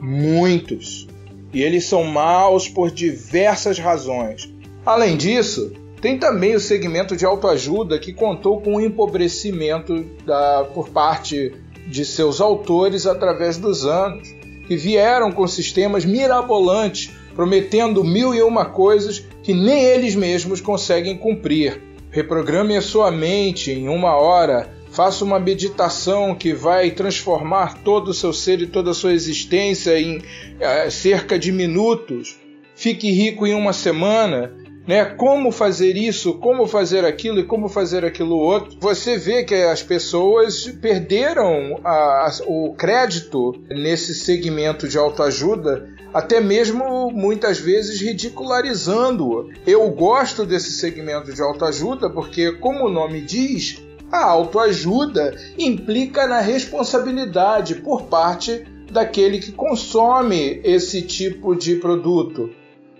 muitos. 0.00 1.06
E 1.52 1.62
eles 1.62 1.84
são 1.84 2.02
maus 2.04 2.68
por 2.68 2.90
diversas 2.90 3.78
razões. 3.78 4.52
Além 4.84 5.16
disso, 5.16 5.72
tem 6.00 6.18
também 6.18 6.54
o 6.54 6.60
segmento 6.60 7.16
de 7.16 7.24
autoajuda 7.24 7.98
que 7.98 8.12
contou 8.12 8.60
com 8.60 8.76
o 8.76 8.80
empobrecimento 8.80 10.04
da, 10.26 10.68
por 10.74 10.90
parte 10.90 11.54
de 11.86 12.04
seus 12.04 12.40
autores 12.40 13.06
através 13.06 13.56
dos 13.56 13.86
anos, 13.86 14.28
que 14.66 14.76
vieram 14.76 15.30
com 15.30 15.46
sistemas 15.46 16.04
mirabolantes, 16.04 17.10
prometendo 17.34 18.02
mil 18.02 18.34
e 18.34 18.42
uma 18.42 18.64
coisas 18.64 19.24
que 19.42 19.54
nem 19.54 19.84
eles 19.84 20.14
mesmos 20.14 20.60
conseguem 20.60 21.16
cumprir. 21.16 21.80
Reprograme 22.14 22.76
a 22.76 22.80
sua 22.80 23.10
mente 23.10 23.72
em 23.72 23.88
uma 23.88 24.14
hora. 24.14 24.70
Faça 24.92 25.24
uma 25.24 25.40
meditação 25.40 26.32
que 26.32 26.54
vai 26.54 26.92
transformar 26.92 27.82
todo 27.82 28.10
o 28.10 28.14
seu 28.14 28.32
ser 28.32 28.60
e 28.60 28.68
toda 28.68 28.92
a 28.92 28.94
sua 28.94 29.12
existência 29.12 29.98
em 29.98 30.22
é, 30.60 30.88
cerca 30.90 31.36
de 31.36 31.50
minutos. 31.50 32.38
Fique 32.76 33.10
rico 33.10 33.44
em 33.48 33.52
uma 33.52 33.72
semana. 33.72 34.52
Né? 34.86 35.04
Como 35.04 35.50
fazer 35.50 35.96
isso, 35.96 36.34
como 36.34 36.68
fazer 36.68 37.04
aquilo 37.04 37.40
e 37.40 37.44
como 37.44 37.68
fazer 37.68 38.04
aquilo 38.04 38.36
outro. 38.36 38.76
Você 38.78 39.18
vê 39.18 39.42
que 39.42 39.56
as 39.56 39.82
pessoas 39.82 40.68
perderam 40.80 41.80
a, 41.82 42.28
a, 42.28 42.30
o 42.46 42.74
crédito 42.74 43.60
nesse 43.68 44.14
segmento 44.14 44.86
de 44.86 44.96
autoajuda 44.96 45.93
até 46.14 46.40
mesmo 46.40 47.10
muitas 47.10 47.58
vezes 47.58 48.00
ridicularizando-o. 48.00 49.50
Eu 49.66 49.90
gosto 49.90 50.46
desse 50.46 50.70
segmento 50.70 51.34
de 51.34 51.42
autoajuda 51.42 52.08
porque, 52.08 52.52
como 52.52 52.86
o 52.86 52.90
nome 52.90 53.20
diz, 53.20 53.82
a 54.12 54.24
autoajuda 54.24 55.36
implica 55.58 56.28
na 56.28 56.40
responsabilidade 56.40 57.74
por 57.74 58.04
parte 58.04 58.64
daquele 58.92 59.40
que 59.40 59.50
consome 59.50 60.60
esse 60.62 61.02
tipo 61.02 61.56
de 61.56 61.74
produto. 61.76 62.48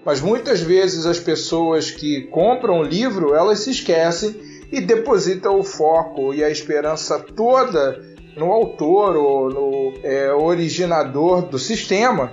Mas 0.04 0.20
muitas 0.20 0.60
vezes 0.60 1.06
as 1.06 1.20
pessoas 1.20 1.92
que 1.92 2.22
compram 2.22 2.80
o 2.80 2.82
livro, 2.82 3.32
elas 3.32 3.60
se 3.60 3.70
esquecem 3.70 4.34
e 4.72 4.80
depositam 4.80 5.60
o 5.60 5.62
foco 5.62 6.34
e 6.34 6.42
a 6.42 6.50
esperança 6.50 7.20
toda 7.20 8.02
no 8.36 8.50
autor 8.50 9.14
ou 9.14 9.48
no 9.48 9.92
é, 10.02 10.34
originador 10.34 11.42
do 11.42 11.60
sistema 11.60 12.32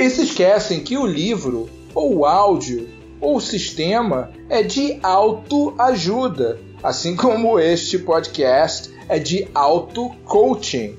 e 0.00 0.08
se 0.08 0.22
esquecem 0.22 0.80
que 0.80 0.96
o 0.96 1.04
livro, 1.04 1.68
ou 1.94 2.16
o 2.16 2.24
áudio, 2.24 2.88
ou 3.20 3.36
o 3.36 3.40
sistema 3.40 4.30
é 4.48 4.62
de 4.62 4.98
autoajuda, 5.02 6.58
assim 6.82 7.14
como 7.14 7.60
este 7.60 7.98
podcast 7.98 8.90
é 9.10 9.18
de 9.18 9.46
auto-coaching. 9.54 10.96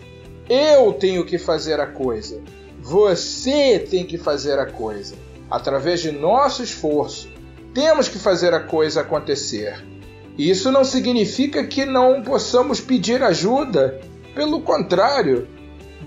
Eu 0.47 0.93
tenho 0.93 1.25
que 1.25 1.39
fazer 1.39 1.79
a 1.79 1.87
coisa. 1.87 2.39
Você 2.79 3.79
tem 3.79 4.05
que 4.05 4.19
fazer 4.19 4.59
a 4.59 4.67
coisa. 4.67 5.15
Através 5.49 6.01
de 6.01 6.11
nosso 6.11 6.61
esforço, 6.61 7.27
temos 7.73 8.07
que 8.07 8.19
fazer 8.19 8.53
a 8.53 8.59
coisa 8.59 9.01
acontecer. 9.01 9.83
Isso 10.37 10.71
não 10.71 10.83
significa 10.83 11.65
que 11.65 11.85
não 11.85 12.21
possamos 12.21 12.79
pedir 12.79 13.23
ajuda. 13.23 13.99
Pelo 14.35 14.61
contrário, 14.61 15.47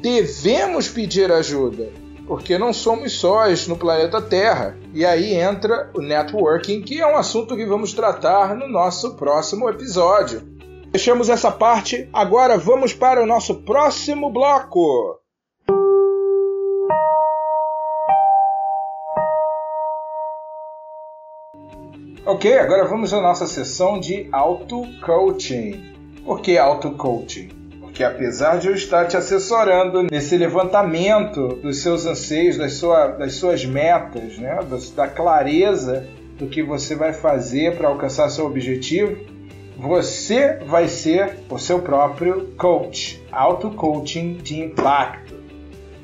devemos 0.01 0.87
pedir 0.87 1.33
ajuda 1.33 2.04
porque 2.27 2.59
não 2.59 2.73
somos 2.73 3.19
sós 3.19 3.67
no 3.67 3.77
planeta 3.77 4.21
Terra. 4.21 4.77
E 4.93 5.05
aí 5.05 5.35
entra 5.35 5.91
o 5.95 6.01
networking, 6.01 6.83
que 6.83 7.01
é 7.01 7.07
um 7.07 7.17
assunto 7.17 7.57
que 7.57 7.67
vamos 7.67 7.93
tratar 7.93 8.55
no 8.55 8.69
nosso 8.69 9.15
próximo 9.15 9.69
episódio. 9.69 10.43
Fechamos 10.93 11.29
essa 11.29 11.51
parte, 11.51 12.09
agora 12.13 12.57
vamos 12.57 12.95
para 12.95 13.23
o 13.23 13.27
nosso 13.27 13.63
próximo 13.63 14.31
bloco. 14.31 15.19
Ok, 22.27 22.57
agora 22.57 22.87
vamos 22.87 23.13
à 23.13 23.21
nossa 23.21 23.47
sessão 23.47 24.01
de 24.01 24.29
auto-coaching. 24.33 26.23
Por 26.25 26.41
que 26.41 26.57
auto-coaching? 26.57 27.64
Que 27.95 28.03
apesar 28.03 28.59
de 28.59 28.67
eu 28.67 28.75
estar 28.75 29.07
te 29.07 29.17
assessorando 29.17 30.03
nesse 30.03 30.37
levantamento 30.37 31.61
dos 31.63 31.81
seus 31.81 32.05
anseios, 32.05 32.57
das, 32.57 32.75
sua, 32.75 33.07
das 33.07 33.37
suas 33.37 33.65
metas, 33.65 34.37
né, 34.37 34.59
da 34.97 35.07
clareza 35.07 36.05
do 36.37 36.49
que 36.49 36.61
você 36.61 36.97
vai 36.97 37.13
fazer 37.13 37.77
para 37.77 37.87
alcançar 37.87 38.29
seu 38.29 38.47
objetivo, 38.47 39.17
você 39.79 40.59
vai 40.67 40.89
ser 40.89 41.39
o 41.49 41.57
seu 41.57 41.81
próprio 41.81 42.49
coach, 42.57 43.23
auto-coaching 43.31 44.39
de 44.39 44.61
impacto. 44.61 45.35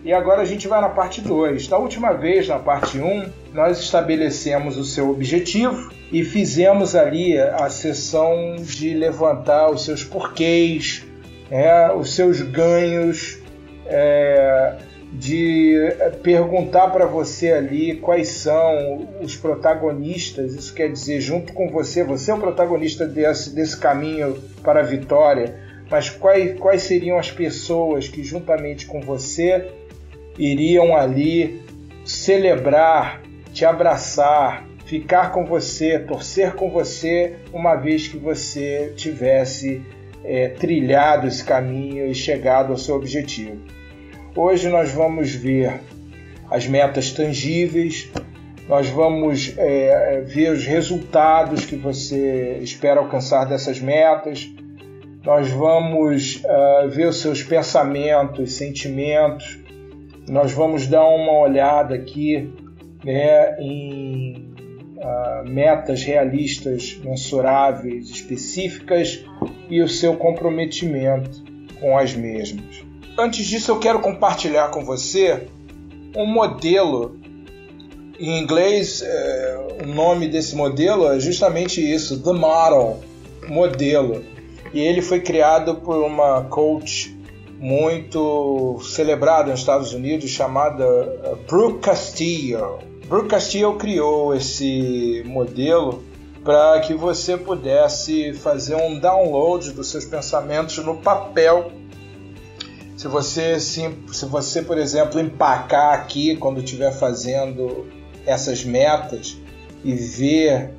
E 0.05 0.13
agora 0.13 0.43
a 0.43 0.45
gente 0.45 0.69
vai 0.69 0.81
na 0.81 0.89
parte 0.89 1.21
2. 1.21 1.67
Da 1.67 1.77
última 1.77 2.13
vez, 2.13 2.47
na 2.47 2.59
parte 2.59 2.99
1, 2.99 3.05
um, 3.05 3.31
nós 3.53 3.81
estabelecemos 3.81 4.77
o 4.77 4.85
seu 4.85 5.11
objetivo 5.11 5.91
e 6.11 6.25
fizemos 6.25 6.95
ali 6.95 7.37
a 7.37 7.69
sessão 7.69 8.57
de 8.59 8.95
levantar 8.95 9.71
os 9.71 9.85
seus 9.85 10.03
porquês, 10.03 11.05
é, 11.51 11.93
os 11.93 12.15
seus 12.15 12.41
ganhos, 12.41 13.39
é, 13.87 14.77
de 15.13 15.75
perguntar 16.23 16.89
para 16.89 17.05
você 17.05 17.51
ali 17.51 17.97
quais 17.97 18.29
são 18.29 19.09
os 19.21 19.35
protagonistas, 19.35 20.55
isso 20.55 20.73
quer 20.73 20.91
dizer, 20.91 21.21
junto 21.21 21.53
com 21.53 21.69
você, 21.69 22.05
você 22.05 22.31
é 22.31 22.35
o 22.35 22.39
protagonista 22.39 23.07
desse, 23.07 23.53
desse 23.53 23.77
caminho 23.77 24.39
para 24.63 24.81
a 24.81 24.85
vitória, 24.85 25.59
mas 25.91 26.09
quais, 26.09 26.57
quais 26.61 26.83
seriam 26.83 27.19
as 27.19 27.31
pessoas 27.31 28.07
que, 28.07 28.23
juntamente 28.23 28.87
com 28.87 29.01
você, 29.01 29.73
iriam 30.39 30.97
ali 30.97 31.61
celebrar, 32.05 33.21
te 33.53 33.65
abraçar, 33.65 34.65
ficar 34.85 35.33
com 35.33 35.45
você, 35.45 35.99
torcer 35.99 36.55
com 36.55 36.71
você, 36.71 37.35
uma 37.53 37.75
vez 37.75 38.07
que 38.07 38.17
você 38.17 38.93
tivesse 38.97 39.83
é, 40.25 40.49
trilhado 40.49 41.27
esse 41.27 41.45
caminho 41.45 42.07
e 42.07 42.15
chegado 42.15 42.73
ao 42.73 42.79
seu 42.79 42.97
objetivo. 42.97 43.59
Hoje 44.35 44.69
nós 44.69 44.91
vamos 44.93 45.35
ver 45.35 45.81
as 46.51 46.67
metas 46.67 47.11
tangíveis, 47.11 48.11
nós 48.69 48.89
vamos 48.89 49.55
é, 49.59 50.17
é 50.17 50.21
ver 50.21 50.53
os 50.53 50.65
resultados 50.65 51.65
que 51.65 51.77
você 51.77 52.59
espera 52.63 53.01
alcançar 53.01 53.45
dessas 53.45 53.81
metas, 53.81 54.49
nós 55.25 55.51
vamos 55.51 56.43
uh, 56.45 56.89
ver 56.89 57.09
os 57.09 57.21
seus 57.21 57.43
pensamentos, 57.43 58.53
sentimentos, 58.53 59.59
nós 60.29 60.53
vamos 60.53 60.87
dar 60.87 61.05
uma 61.05 61.39
olhada 61.39 61.95
aqui 61.95 62.53
né, 63.05 63.57
em 63.61 64.50
metas 65.45 66.03
realistas, 66.03 66.99
mensuráveis, 67.03 68.11
específicas 68.11 69.25
e 69.69 69.81
o 69.81 69.89
seu 69.89 70.17
comprometimento 70.17 71.43
com 71.81 71.97
as 71.97 72.15
mesmas. 72.15 72.85
Antes 73.19 73.47
disso, 73.47 73.71
eu 73.71 73.79
quero 73.79 74.01
compartilhar 74.01 74.69
com 74.69 74.85
você 74.85 75.47
um 76.17 76.27
modelo. 76.27 77.19
Em 78.19 78.39
inglês, 78.39 79.03
é, 79.03 79.79
o 79.83 79.87
nome 79.87 80.29
desse 80.29 80.55
modelo 80.55 81.11
é 81.11 81.19
justamente 81.19 81.81
isso: 81.81 82.23
The 82.23 82.33
Model 82.33 83.01
modelo. 83.49 84.25
E 84.73 84.81
ele 84.81 85.03
foi 85.03 85.21
criado 85.21 85.77
por 85.77 85.97
uma 85.97 86.45
coach 86.45 87.17
muito 87.59 88.81
celebrada 88.83 89.51
nos 89.51 89.61
Estados 89.61 89.93
Unidos 89.93 90.31
chamada 90.31 90.85
eh, 90.85 91.35
Brooke 91.47 91.81
Castillo. 91.81 92.79
Brooke 93.11 93.31
Castillo 93.31 93.75
criou 93.75 94.33
esse 94.37 95.25
modelo 95.27 96.05
para 96.45 96.79
que 96.79 96.95
você 96.95 97.37
pudesse 97.37 98.33
fazer 98.35 98.77
um 98.77 99.01
download 99.01 99.73
dos 99.73 99.89
seus 99.89 100.05
pensamentos 100.05 100.79
no 100.79 100.97
papel. 100.97 101.73
Se 102.97 103.09
você, 103.09 103.59
se 103.59 103.91
você 104.27 104.63
por 104.63 104.79
exemplo, 104.79 105.19
empacar 105.19 105.93
aqui 105.95 106.37
quando 106.37 106.61
estiver 106.61 106.93
fazendo 106.93 107.89
essas 108.25 108.65
metas 108.65 109.37
e 109.83 109.93
ver 109.93 110.77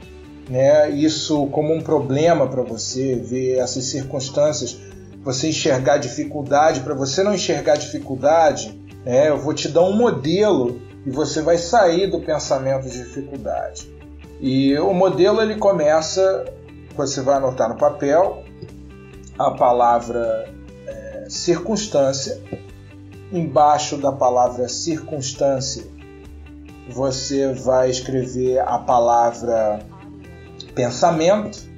né, 0.49 0.89
isso 0.89 1.47
como 1.47 1.73
um 1.73 1.81
problema 1.81 2.47
para 2.47 2.63
você, 2.63 3.13
ver 3.13 3.57
essas 3.57 3.83
circunstâncias, 3.87 4.79
você 5.21 5.49
enxergar 5.49 5.97
dificuldade, 5.97 6.79
para 6.79 6.93
você 6.93 7.23
não 7.23 7.33
enxergar 7.33 7.75
dificuldade, 7.75 8.81
né, 9.03 9.27
eu 9.27 9.37
vou 9.37 9.53
te 9.53 9.67
dar 9.67 9.81
um 9.81 9.97
modelo 9.97 10.79
e 11.05 11.09
você 11.09 11.41
vai 11.41 11.57
sair 11.57 12.07
do 12.07 12.19
pensamento 12.19 12.89
de 12.89 13.03
dificuldade. 13.03 13.91
E 14.39 14.77
o 14.79 14.93
modelo 14.93 15.41
ele 15.41 15.55
começa, 15.55 16.45
você 16.95 17.21
vai 17.21 17.35
anotar 17.35 17.69
no 17.69 17.77
papel 17.77 18.43
a 19.37 19.51
palavra 19.51 20.51
é, 20.87 21.25
circunstância. 21.29 22.41
Embaixo 23.31 23.97
da 23.97 24.11
palavra 24.11 24.67
circunstância, 24.67 25.83
você 26.89 27.53
vai 27.53 27.89
escrever 27.89 28.59
a 28.59 28.77
palavra 28.79 29.79
pensamento. 30.75 31.69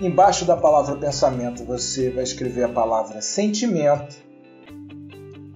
Embaixo 0.00 0.44
da 0.44 0.56
palavra 0.56 0.96
pensamento, 0.96 1.64
você 1.64 2.10
vai 2.10 2.24
escrever 2.24 2.64
a 2.64 2.68
palavra 2.68 3.20
sentimento. 3.20 4.16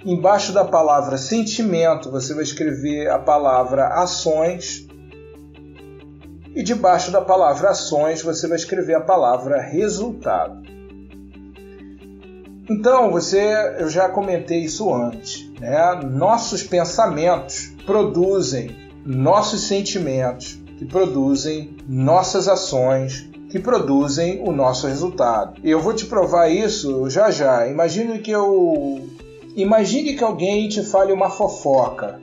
Embaixo 0.04 0.52
da 0.52 0.64
palavra 0.64 1.16
sentimento, 1.16 2.10
você 2.10 2.34
vai 2.34 2.42
escrever 2.42 3.08
a 3.08 3.18
palavra 3.18 3.86
ações. 3.86 4.86
E 6.54 6.62
debaixo 6.62 7.10
da 7.10 7.20
palavra 7.20 7.70
ações, 7.70 8.20
você 8.20 8.48
vai 8.48 8.56
escrever 8.56 8.94
a 8.94 9.00
palavra 9.00 9.60
resultado. 9.60 10.60
Então, 12.68 13.10
você, 13.10 13.76
eu 13.78 13.88
já 13.88 14.08
comentei 14.08 14.60
isso 14.60 14.92
antes, 14.92 15.48
né? 15.60 16.00
Nossos 16.04 16.62
pensamentos 16.62 17.70
produzem 17.86 18.76
nossos 19.04 19.62
sentimentos, 19.62 20.60
que 20.78 20.84
produzem 20.84 21.76
nossas 21.88 22.48
ações, 22.48 23.28
que 23.50 23.58
produzem 23.58 24.42
o 24.46 24.52
nosso 24.52 24.86
resultado. 24.86 25.60
Eu 25.62 25.80
vou 25.80 25.92
te 25.92 26.06
provar 26.06 26.48
isso 26.48 27.10
já 27.10 27.30
já. 27.30 27.66
Imagine 27.68 28.18
que 28.20 28.30
eu 28.30 29.06
imagine 29.56 30.14
que 30.14 30.24
alguém 30.24 30.68
te 30.68 30.82
fale 30.82 31.12
uma 31.12 31.30
fofoca 31.30 32.20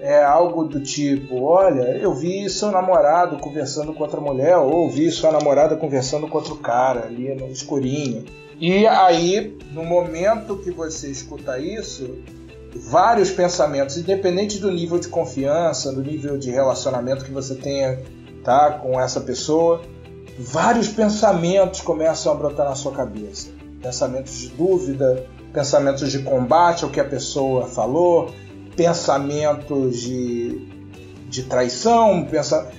é 0.00 0.22
algo 0.22 0.64
do 0.64 0.80
tipo: 0.80 1.42
olha, 1.42 1.96
eu 1.98 2.14
vi 2.14 2.48
seu 2.48 2.70
namorado 2.70 3.38
conversando 3.38 3.92
com 3.92 4.02
outra 4.02 4.20
mulher, 4.20 4.56
ou 4.56 4.90
vi 4.90 5.10
sua 5.10 5.30
namorada 5.30 5.76
conversando 5.76 6.26
com 6.26 6.38
outro 6.38 6.56
cara 6.56 7.04
ali 7.06 7.34
no 7.34 7.48
escurinho. 7.48 8.24
E 8.58 8.86
aí, 8.86 9.56
no 9.72 9.84
momento 9.84 10.56
que 10.56 10.70
você 10.70 11.10
escuta 11.10 11.58
isso, 11.58 12.18
vários 12.74 13.30
pensamentos, 13.30 13.96
independente 13.96 14.58
do 14.58 14.70
nível 14.70 14.98
de 14.98 15.08
confiança, 15.08 15.92
do 15.92 16.02
nível 16.02 16.38
de 16.38 16.50
relacionamento 16.50 17.24
que 17.24 17.30
você 17.30 17.54
tenha 17.54 18.00
tá, 18.44 18.72
com 18.72 19.00
essa 19.00 19.20
pessoa, 19.20 19.80
vários 20.38 20.88
pensamentos 20.88 21.80
começam 21.80 22.32
a 22.32 22.34
brotar 22.34 22.68
na 22.68 22.74
sua 22.74 22.92
cabeça. 22.92 23.48
Pensamentos 23.82 24.38
de 24.38 24.48
dúvida, 24.48 25.26
pensamentos 25.52 26.10
de 26.10 26.20
combate 26.20 26.84
ao 26.84 26.90
que 26.90 27.00
a 27.00 27.04
pessoa 27.04 27.66
falou, 27.66 28.32
pensamentos 28.76 30.00
de, 30.00 30.68
de 31.28 31.42
traição, 31.44 32.24
pensa, 32.24 32.70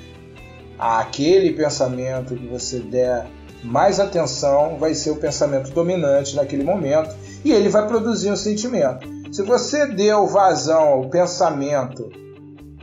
aquele 0.80 1.54
pensamento 1.54 2.36
que 2.36 2.48
você 2.48 2.80
der 2.80 3.28
mais 3.64 4.00
atenção 4.00 4.78
vai 4.80 4.94
ser 4.96 5.12
o 5.12 5.18
pensamento 5.18 5.72
dominante 5.72 6.36
naquele 6.36 6.64
momento 6.64 7.16
e 7.46 7.52
ele 7.52 7.70
vai 7.70 7.88
produzir 7.88 8.32
um 8.32 8.36
sentimento. 8.36 9.08
Se 9.32 9.44
você 9.44 9.86
deu 9.86 10.26
vazão 10.28 10.88
ao 10.88 11.10
pensamento, 11.10 12.10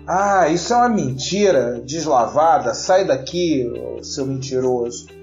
ah, 0.06 0.48
isso 0.48 0.72
é 0.72 0.76
uma 0.76 0.88
mentira 0.88 1.82
deslavada, 1.84 2.72
sai 2.72 3.04
daqui, 3.04 3.70
seu 4.02 4.24
mentiroso. 4.24 5.17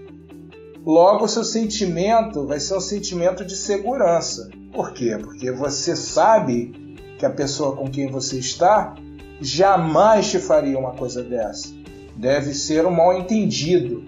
Logo, 0.85 1.25
o 1.25 1.27
seu 1.27 1.43
sentimento 1.43 2.45
vai 2.45 2.59
ser 2.59 2.77
um 2.77 2.79
sentimento 2.79 3.43
de 3.43 3.55
segurança. 3.55 4.51
Por 4.71 4.93
quê? 4.93 5.17
Porque 5.19 5.51
você 5.51 5.95
sabe 5.95 7.01
que 7.17 7.25
a 7.25 7.29
pessoa 7.31 7.75
com 7.75 7.89
quem 7.89 8.11
você 8.11 8.37
está 8.37 8.93
jamais 9.41 10.29
te 10.29 10.37
faria 10.37 10.77
uma 10.77 10.91
coisa 10.91 11.23
dessa. 11.23 11.73
Deve 12.15 12.53
ser 12.53 12.85
um 12.85 12.91
mal 12.91 13.17
entendido. 13.17 14.03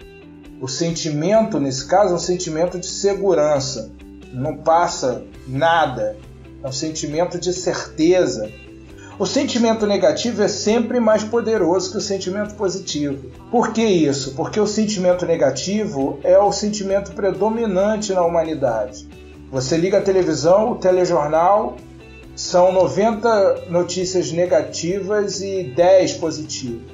O 0.61 0.67
sentimento, 0.67 1.59
nesse 1.59 1.87
caso, 1.87 2.13
é 2.13 2.15
um 2.15 2.19
sentimento 2.19 2.77
de 2.77 2.87
segurança. 2.87 3.91
Não 4.31 4.57
passa 4.57 5.23
nada. 5.47 6.15
É 6.63 6.67
um 6.67 6.71
sentimento 6.71 7.39
de 7.39 7.53
certeza. 7.53 8.51
O 9.19 9.25
sentimento 9.25 9.87
negativo 9.87 10.43
é 10.43 10.47
sempre 10.47 10.99
mais 10.99 11.23
poderoso 11.23 11.91
que 11.91 11.97
o 11.97 12.01
sentimento 12.01 12.53
positivo. 12.53 13.31
Por 13.49 13.73
que 13.73 13.83
isso? 13.83 14.35
Porque 14.35 14.59
o 14.59 14.67
sentimento 14.67 15.25
negativo 15.25 16.19
é 16.23 16.37
o 16.37 16.51
sentimento 16.51 17.13
predominante 17.13 18.13
na 18.13 18.23
humanidade. 18.23 19.07
Você 19.51 19.75
liga 19.75 19.97
a 19.97 20.01
televisão, 20.01 20.73
o 20.73 20.75
telejornal 20.75 21.77
são 22.35 22.71
90 22.71 23.65
notícias 23.71 24.31
negativas 24.31 25.41
e 25.41 25.63
10 25.63 26.13
positivas. 26.13 26.91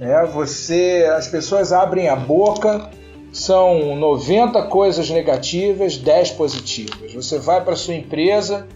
É, 0.00 0.24
você, 0.24 1.10
as 1.12 1.26
pessoas 1.26 1.72
abrem 1.72 2.08
a 2.08 2.14
boca, 2.14 2.88
são 3.32 3.96
90 3.96 4.62
coisas 4.66 5.10
negativas, 5.10 5.96
10 5.96 6.30
positivas. 6.32 7.12
Você 7.12 7.40
vai 7.40 7.64
para 7.64 7.74
sua 7.74 7.94
empresa, 7.94 8.68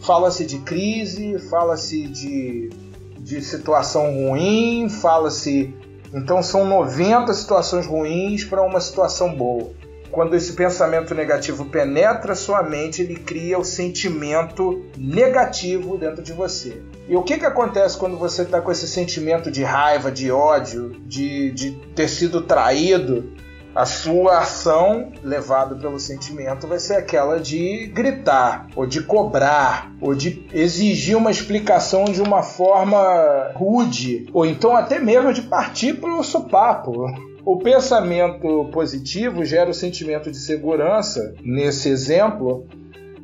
fala-se 0.00 0.44
de 0.44 0.58
crise, 0.58 1.38
fala-se 1.50 2.06
de, 2.06 2.70
de 3.18 3.42
situação 3.42 4.12
ruim, 4.12 4.88
fala-se. 4.88 5.74
Então 6.12 6.42
são 6.42 6.66
90 6.66 7.32
situações 7.34 7.86
ruins 7.86 8.44
para 8.44 8.62
uma 8.62 8.80
situação 8.80 9.34
boa 9.34 9.70
quando 10.10 10.34
esse 10.34 10.54
pensamento 10.54 11.14
negativo 11.14 11.66
penetra 11.66 12.34
sua 12.34 12.62
mente, 12.62 13.02
ele 13.02 13.16
cria 13.16 13.58
o 13.58 13.64
sentimento 13.64 14.84
negativo 14.96 15.96
dentro 15.96 16.22
de 16.22 16.32
você. 16.32 16.82
E 17.08 17.16
o 17.16 17.22
que, 17.22 17.38
que 17.38 17.46
acontece 17.46 17.96
quando 17.96 18.16
você 18.16 18.42
está 18.42 18.60
com 18.60 18.70
esse 18.70 18.88
sentimento 18.88 19.50
de 19.50 19.62
raiva, 19.62 20.10
de 20.10 20.30
ódio, 20.30 20.96
de, 21.06 21.50
de 21.52 21.70
ter 21.94 22.08
sido 22.08 22.42
traído? 22.42 23.32
A 23.74 23.86
sua 23.86 24.38
ação, 24.38 25.12
levada 25.22 25.76
pelo 25.76 26.00
sentimento, 26.00 26.66
vai 26.66 26.80
ser 26.80 26.94
aquela 26.94 27.38
de 27.38 27.86
gritar, 27.86 28.66
ou 28.74 28.84
de 28.84 29.00
cobrar, 29.02 29.92
ou 30.00 30.12
de 30.12 30.44
exigir 30.52 31.16
uma 31.16 31.30
explicação 31.30 32.04
de 32.04 32.20
uma 32.20 32.42
forma 32.42 33.52
rude, 33.54 34.26
ou 34.32 34.44
então 34.44 34.76
até 34.76 34.98
mesmo 34.98 35.32
de 35.32 35.42
partir 35.42 35.94
para 35.94 36.12
o 36.18 36.24
sopapo. 36.24 37.06
O 37.44 37.58
pensamento 37.58 38.68
positivo 38.72 39.44
gera 39.44 39.70
o 39.70 39.74
sentimento 39.74 40.30
de 40.32 40.38
segurança, 40.38 41.34
nesse 41.42 41.88
exemplo, 41.88 42.66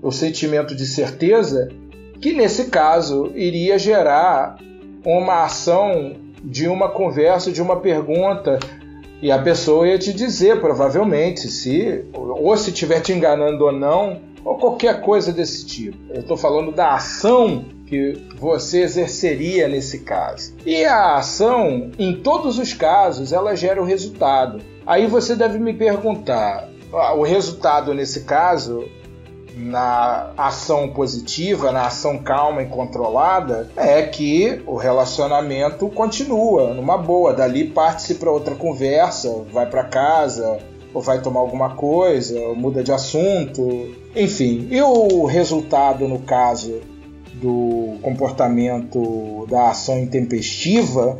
o 0.01 0.13
sentimento 0.13 0.77
de 0.77 0.87
certeza, 0.87 1.69
que 2.21 2.33
nesse 2.33 2.67
caso 2.67 3.33
iria 3.35 3.79
gerar 3.79 4.57
uma 5.05 5.45
ação 5.45 6.15
de 6.43 6.69
uma 6.69 6.89
conversa, 6.89 7.51
de 7.51 7.61
uma 7.61 7.81
pergunta, 7.81 8.59
e 9.23 9.31
a 9.31 9.39
pessoa 9.39 9.89
ia 9.89 9.99
te 9.99 10.13
dizer, 10.13 10.61
provavelmente, 10.61 11.49
se 11.49 12.05
ou 12.13 12.57
se 12.57 12.71
estiver 12.71 13.01
te 13.01 13.13
enganando 13.13 13.65
ou 13.65 13.73
não, 13.73 14.21
ou 14.45 14.57
qualquer 14.57 15.01
coisa 15.01 15.33
desse 15.33 15.67
tipo. 15.67 15.97
Eu 16.15 16.21
estou 16.21 16.37
falando 16.37 16.71
da 16.71 16.95
ação 16.95 17.65
que 17.87 18.13
você 18.39 18.83
exerceria 18.83 19.69
nesse 19.69 20.01
caso. 20.01 20.55
E 20.65 20.85
a 20.85 21.17
ação, 21.17 21.91
em 21.99 22.15
todos 22.17 22.59
os 22.59 22.73
casos, 22.73 23.33
ela 23.33 23.57
gera 23.57 23.81
o 23.81 23.85
resultado. 23.85 24.61
Aí 24.87 25.07
você 25.07 25.35
deve 25.35 25.59
me 25.59 25.73
perguntar: 25.73 26.69
o 27.17 27.23
resultado 27.23 27.95
nesse 27.95 28.21
caso 28.25 28.85
na 29.57 30.33
ação 30.37 30.91
positiva, 30.91 31.73
na 31.73 31.87
ação 31.87 32.19
calma 32.19 32.63
e 32.63 32.67
controlada, 32.67 33.71
é 33.75 34.03
que 34.03 34.63
o 34.67 34.77
relacionamento 34.77 35.89
continua 35.89 36.75
numa 36.75 36.99
boa. 36.99 37.33
Dali 37.33 37.65
parte-se 37.65 38.17
para 38.17 38.31
outra 38.31 38.55
conversa, 38.55 39.45
vai 39.51 39.65
para 39.65 39.85
casa, 39.85 40.59
ou 40.93 41.01
vai 41.01 41.23
tomar 41.23 41.41
alguma 41.41 41.71
coisa, 41.71 42.39
ou 42.39 42.55
muda 42.55 42.83
de 42.83 42.93
assunto, 42.93 43.95
enfim. 44.15 44.69
E 44.71 44.83
o 44.83 45.25
resultado, 45.25 46.07
no 46.07 46.19
caso 46.19 46.81
do 47.35 47.97
comportamento 48.03 49.47
da 49.49 49.71
ação 49.71 49.99
intempestiva, 49.99 51.19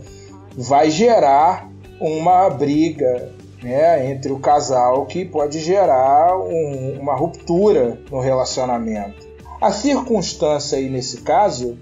vai 0.57 0.91
gerar 0.91 1.71
uma 2.01 2.51
briga 2.51 3.31
né, 3.63 4.11
entre 4.11 4.33
o 4.33 4.39
casal 4.39 5.07
que 5.07 5.25
pode 5.25 5.61
gerar 5.61 6.39
um, 6.39 6.99
uma 7.01 7.15
ruptura 7.15 7.99
no 8.11 8.21
relacionamento. 8.21 9.27
A 9.61 9.73
circunstância 9.73 10.79
aí 10.79 10.89
nesse 10.89 11.23
caso, 11.23 11.79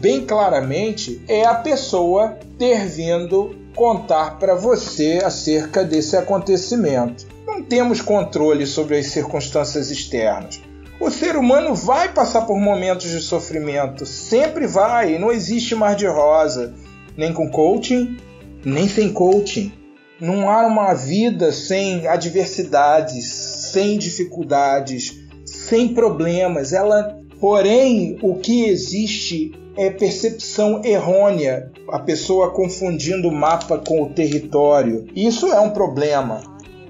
bem 0.00 0.24
claramente, 0.26 1.22
é 1.26 1.44
a 1.44 1.54
pessoa 1.54 2.38
ter 2.58 2.86
vindo 2.86 3.56
contar 3.74 4.38
para 4.38 4.54
você 4.54 5.20
acerca 5.24 5.82
desse 5.84 6.16
acontecimento. 6.16 7.26
Não 7.46 7.62
temos 7.62 8.00
controle 8.00 8.66
sobre 8.66 8.98
as 8.98 9.06
circunstâncias 9.06 9.90
externas. 9.90 10.60
O 11.00 11.10
ser 11.10 11.36
humano 11.36 11.74
vai 11.74 12.12
passar 12.12 12.42
por 12.42 12.58
momentos 12.58 13.10
de 13.10 13.20
sofrimento, 13.20 14.06
sempre 14.06 14.66
vai, 14.66 15.18
não 15.18 15.32
existe 15.32 15.74
mar 15.74 15.96
de 15.96 16.06
rosa, 16.06 16.74
nem 17.16 17.32
com 17.32 17.50
coaching, 17.50 18.16
nem 18.64 18.88
sem 18.88 19.12
coaching. 19.12 19.72
Não 20.20 20.48
há 20.48 20.64
uma 20.66 20.94
vida 20.94 21.50
sem 21.52 22.06
adversidades, 22.06 23.26
sem 23.72 23.98
dificuldades, 23.98 25.18
sem 25.44 25.88
problemas. 25.88 26.72
Ela, 26.72 27.18
porém, 27.40 28.16
o 28.22 28.36
que 28.36 28.64
existe 28.64 29.52
é 29.76 29.90
percepção 29.90 30.84
errônea, 30.84 31.72
a 31.88 31.98
pessoa 31.98 32.52
confundindo 32.52 33.28
o 33.28 33.32
mapa 33.32 33.76
com 33.78 34.02
o 34.02 34.10
território. 34.10 35.06
Isso 35.16 35.52
é 35.52 35.58
um 35.58 35.70
problema. 35.70 36.42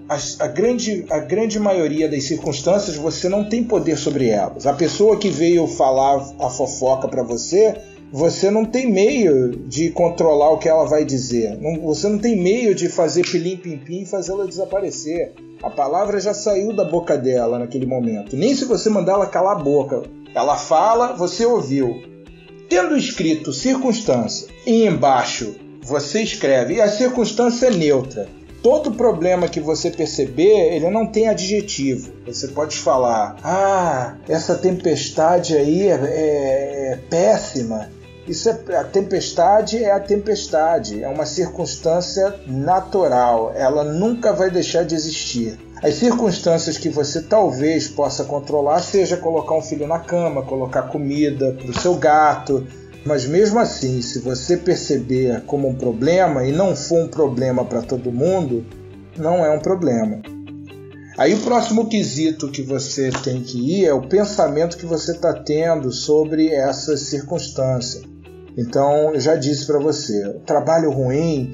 A, 0.06 0.18
a, 0.44 0.48
grande, 0.48 1.06
a 1.08 1.18
grande 1.18 1.58
maioria 1.58 2.10
das 2.10 2.24
circunstâncias 2.24 2.94
você 2.94 3.26
não 3.26 3.48
tem 3.48 3.64
poder 3.64 3.96
sobre 3.96 4.28
elas. 4.28 4.66
A 4.66 4.74
pessoa 4.74 5.16
que 5.16 5.30
veio 5.30 5.66
falar 5.66 6.22
a 6.38 6.50
fofoca 6.50 7.08
para 7.08 7.22
você 7.22 7.74
você 8.14 8.48
não 8.48 8.64
tem 8.64 8.88
meio 8.88 9.50
de 9.50 9.90
controlar 9.90 10.50
o 10.50 10.58
que 10.58 10.68
ela 10.68 10.84
vai 10.84 11.04
dizer. 11.04 11.58
Não, 11.60 11.80
você 11.80 12.08
não 12.08 12.16
tem 12.16 12.40
meio 12.40 12.72
de 12.72 12.88
fazer 12.88 13.28
pilim-pim-pim 13.28 14.02
e 14.02 14.06
fazê-la 14.06 14.46
desaparecer. 14.46 15.32
A 15.60 15.68
palavra 15.68 16.20
já 16.20 16.32
saiu 16.32 16.72
da 16.72 16.84
boca 16.84 17.18
dela 17.18 17.58
naquele 17.58 17.86
momento. 17.86 18.36
Nem 18.36 18.54
se 18.54 18.66
você 18.66 18.88
mandar 18.88 19.14
ela 19.14 19.26
calar 19.26 19.56
a 19.56 19.60
boca. 19.60 20.04
Ela 20.32 20.56
fala, 20.56 21.16
você 21.16 21.44
ouviu. 21.44 22.04
Tendo 22.68 22.96
escrito 22.96 23.52
circunstância 23.52 24.46
e 24.64 24.86
embaixo 24.86 25.56
você 25.82 26.22
escreve, 26.22 26.74
e 26.74 26.80
a 26.80 26.88
circunstância 26.88 27.66
é 27.66 27.70
neutra. 27.72 28.28
Todo 28.62 28.92
problema 28.92 29.48
que 29.48 29.58
você 29.58 29.90
perceber, 29.90 30.76
ele 30.76 30.88
não 30.88 31.04
tem 31.04 31.26
adjetivo. 31.28 32.12
Você 32.24 32.46
pode 32.46 32.76
falar: 32.76 33.36
Ah, 33.42 34.16
essa 34.28 34.54
tempestade 34.54 35.56
aí 35.56 35.88
é, 35.88 35.94
é, 35.94 36.92
é 36.92 37.00
péssima 37.10 37.90
isso 38.26 38.48
é 38.48 38.76
a 38.76 38.84
tempestade 38.84 39.84
é 39.84 39.92
a 39.92 40.00
tempestade, 40.00 41.02
é 41.02 41.08
uma 41.08 41.26
circunstância 41.26 42.34
natural, 42.46 43.52
ela 43.54 43.84
nunca 43.84 44.32
vai 44.32 44.50
deixar 44.50 44.84
de 44.84 44.94
existir. 44.94 45.58
As 45.82 45.96
circunstâncias 45.96 46.78
que 46.78 46.88
você 46.88 47.20
talvez 47.20 47.88
possa 47.88 48.24
controlar 48.24 48.80
seja 48.80 49.18
colocar 49.18 49.54
um 49.54 49.60
filho 49.60 49.86
na 49.86 49.98
cama, 49.98 50.42
colocar 50.42 50.84
comida 50.84 51.52
para 51.52 51.70
o 51.70 51.78
seu 51.78 51.94
gato, 51.96 52.66
mas 53.04 53.26
mesmo 53.26 53.58
assim, 53.58 54.00
se 54.00 54.18
você 54.20 54.56
perceber 54.56 55.42
como 55.42 55.68
um 55.68 55.74
problema 55.74 56.46
e 56.46 56.52
não 56.52 56.74
for 56.74 57.04
um 57.04 57.08
problema 57.08 57.64
para 57.64 57.82
todo 57.82 58.10
mundo, 58.10 58.64
não 59.18 59.44
é 59.44 59.50
um 59.50 59.60
problema. 59.60 60.22
Aí 61.18 61.34
o 61.34 61.40
próximo 61.40 61.86
quesito 61.88 62.50
que 62.50 62.62
você 62.62 63.10
tem 63.22 63.42
que 63.42 63.58
ir 63.58 63.84
é 63.84 63.92
o 63.92 64.08
pensamento 64.08 64.76
que 64.78 64.86
você 64.86 65.12
está 65.12 65.32
tendo 65.32 65.92
sobre 65.92 66.48
essa 66.48 66.96
circunstância. 66.96 68.13
Então, 68.56 69.12
eu 69.14 69.20
já 69.20 69.34
disse 69.34 69.66
para 69.66 69.78
você, 69.78 70.40
trabalho 70.46 70.90
ruim, 70.90 71.52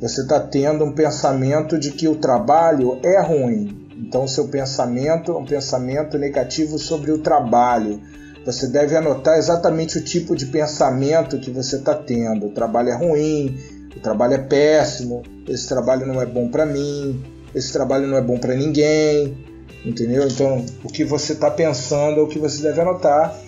você 0.00 0.22
está 0.22 0.40
tendo 0.40 0.84
um 0.84 0.92
pensamento 0.92 1.78
de 1.78 1.92
que 1.92 2.08
o 2.08 2.16
trabalho 2.16 2.98
é 3.02 3.20
ruim. 3.20 3.88
Então, 3.96 4.26
seu 4.26 4.48
pensamento 4.48 5.32
é 5.32 5.38
um 5.38 5.44
pensamento 5.44 6.18
negativo 6.18 6.78
sobre 6.78 7.12
o 7.12 7.18
trabalho. 7.18 8.00
Você 8.44 8.66
deve 8.66 8.96
anotar 8.96 9.38
exatamente 9.38 9.98
o 9.98 10.04
tipo 10.04 10.34
de 10.34 10.46
pensamento 10.46 11.38
que 11.38 11.50
você 11.50 11.76
está 11.76 11.94
tendo. 11.94 12.46
O 12.46 12.50
trabalho 12.50 12.88
é 12.88 12.96
ruim, 12.96 13.56
o 13.96 14.00
trabalho 14.00 14.34
é 14.34 14.38
péssimo, 14.38 15.22
esse 15.48 15.68
trabalho 15.68 16.04
não 16.04 16.20
é 16.20 16.26
bom 16.26 16.48
para 16.48 16.66
mim, 16.66 17.22
esse 17.54 17.72
trabalho 17.72 18.08
não 18.08 18.16
é 18.16 18.22
bom 18.22 18.38
para 18.38 18.56
ninguém, 18.56 19.36
entendeu? 19.84 20.26
Então, 20.26 20.64
o 20.82 20.88
que 20.88 21.04
você 21.04 21.34
está 21.34 21.50
pensando 21.50 22.18
é 22.18 22.22
o 22.22 22.26
que 22.26 22.40
você 22.40 22.60
deve 22.62 22.80
anotar 22.80 23.38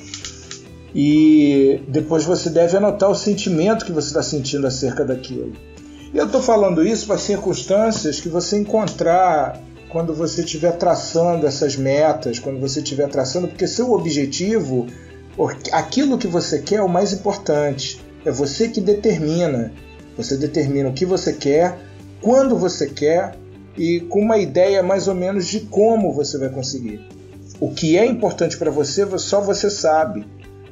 e 0.95 1.83
depois 1.89 2.25
você 2.25 2.49
deve 2.49 2.77
anotar 2.77 3.11
o 3.11 3.15
sentimento 3.15 3.85
que 3.85 3.93
você 3.93 4.09
está 4.09 4.23
sentindo 4.23 4.67
acerca 4.67 5.05
daquilo. 5.05 5.53
E 6.13 6.17
eu 6.17 6.27
estou 6.27 6.41
falando 6.41 6.87
isso 6.87 7.09
para 7.09 7.19
circunstâncias 7.19 8.21
que 8.21 8.29
você 8.29 8.57
encontrar 8.57 9.61
quando 9.89 10.15
você 10.15 10.43
estiver 10.43 10.73
traçando 10.73 11.47
essas 11.47 11.77
metas, 11.77 12.39
quando 12.39 12.61
você 12.61 12.81
estiver 12.81 13.09
traçando, 13.09 13.49
porque 13.49 13.67
seu 13.67 13.93
objetivo, 13.93 14.87
aquilo 15.73 16.17
que 16.17 16.29
você 16.29 16.61
quer 16.61 16.77
é 16.77 16.83
o 16.83 16.89
mais 16.89 17.13
importante. 17.13 18.01
É 18.25 18.31
você 18.31 18.69
que 18.69 18.81
determina. 18.81 19.73
Você 20.17 20.37
determina 20.37 20.89
o 20.89 20.93
que 20.95 21.05
você 21.05 21.33
quer, 21.33 21.77
quando 22.21 22.57
você 22.57 22.89
quer 22.89 23.37
e 23.77 23.99
com 24.01 24.21
uma 24.21 24.39
ideia 24.39 24.81
mais 24.81 25.09
ou 25.09 25.15
menos 25.15 25.47
de 25.49 25.61
como 25.61 26.13
você 26.13 26.39
vai 26.39 26.49
conseguir. 26.49 27.01
O 27.61 27.73
que 27.73 27.99
é 27.99 28.07
importante 28.07 28.57
para 28.57 28.71
você, 28.71 29.05
só 29.19 29.41
você 29.41 29.69
sabe 29.69 30.25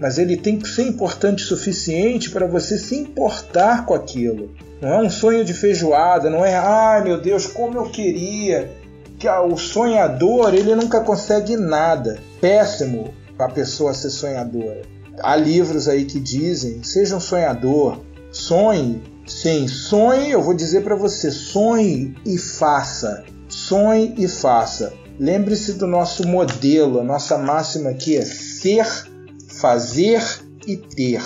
mas 0.02 0.18
ele 0.18 0.36
tem 0.36 0.58
que 0.58 0.68
ser 0.68 0.82
importante 0.82 1.44
o 1.44 1.46
suficiente 1.46 2.28
para 2.28 2.44
você 2.44 2.76
se 2.76 2.96
importar 2.96 3.86
com 3.86 3.94
aquilo. 3.94 4.50
Não 4.80 4.88
é 4.88 4.98
um 4.98 5.08
sonho 5.08 5.44
de 5.44 5.54
feijoada, 5.54 6.28
não 6.28 6.44
é, 6.44 6.56
ai 6.56 7.04
meu 7.04 7.20
Deus, 7.20 7.46
como 7.46 7.78
eu 7.78 7.84
queria. 7.84 8.68
Que 9.16 9.28
o 9.28 9.56
sonhador, 9.56 10.54
ele 10.54 10.74
nunca 10.74 11.00
consegue 11.02 11.56
nada. 11.56 12.18
Péssimo 12.40 13.14
a 13.38 13.48
pessoa 13.48 13.94
ser 13.94 14.10
sonhadora. 14.10 14.82
Há 15.20 15.36
livros 15.36 15.86
aí 15.86 16.04
que 16.04 16.18
dizem, 16.18 16.82
seja 16.82 17.14
um 17.14 17.20
sonhador, 17.20 18.00
sonhe. 18.32 19.00
Sim, 19.24 19.68
sonhe, 19.68 20.32
eu 20.32 20.42
vou 20.42 20.52
dizer 20.52 20.82
para 20.82 20.96
você, 20.96 21.30
sonhe 21.30 22.16
e 22.26 22.36
faça. 22.36 23.22
Sonhe 23.48 24.16
e 24.18 24.26
faça. 24.26 24.92
Lembre-se 25.16 25.74
do 25.74 25.86
nosso 25.86 26.26
modelo, 26.26 26.98
a 26.98 27.04
nossa 27.04 27.38
máxima 27.38 27.90
aqui 27.90 28.16
é 28.16 28.22
ser 28.22 29.11
fazer 29.60 30.22
e 30.66 30.76
ter. 30.76 31.22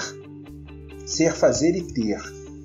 Ser, 1.06 1.32
fazer 1.34 1.76
e 1.76 1.82
ter. 1.82 2.20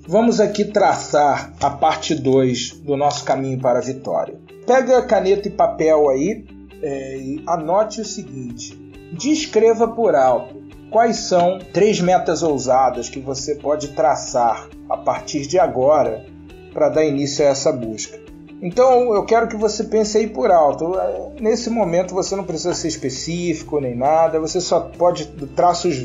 Vamos 0.06 0.40
aqui 0.40 0.64
traçar 0.64 1.54
a 1.60 1.70
parte 1.70 2.14
2 2.14 2.80
do 2.80 2.96
nosso 2.96 3.24
caminho 3.24 3.60
para 3.60 3.78
a 3.78 3.82
vitória. 3.82 4.40
Pega 4.66 5.02
caneta 5.02 5.48
e 5.48 5.50
papel 5.50 6.08
aí 6.08 6.44
é, 6.82 7.16
e 7.16 7.44
anote 7.46 8.00
o 8.00 8.04
seguinte: 8.04 8.76
descreva 9.12 9.86
por 9.88 10.14
alto 10.14 10.60
quais 10.90 11.16
são 11.16 11.58
três 11.72 12.00
metas 12.00 12.42
ousadas 12.42 13.08
que 13.08 13.20
você 13.20 13.54
pode 13.54 13.88
traçar 13.88 14.68
a 14.90 14.96
partir 14.96 15.46
de 15.46 15.58
agora 15.58 16.26
para 16.72 16.88
dar 16.88 17.04
início 17.04 17.44
a 17.44 17.48
essa 17.48 17.72
busca. 17.72 18.18
Então 18.62 19.12
eu 19.12 19.24
quero 19.24 19.48
que 19.48 19.56
você 19.56 19.82
pense 19.82 20.16
aí 20.16 20.28
por 20.28 20.52
alto. 20.52 20.92
Nesse 21.40 21.68
momento 21.68 22.14
você 22.14 22.36
não 22.36 22.44
precisa 22.44 22.72
ser 22.74 22.86
específico 22.86 23.80
nem 23.80 23.96
nada, 23.96 24.38
você 24.38 24.60
só 24.60 24.78
pode 24.80 25.26
traçar 25.56 25.90
os, 25.90 25.98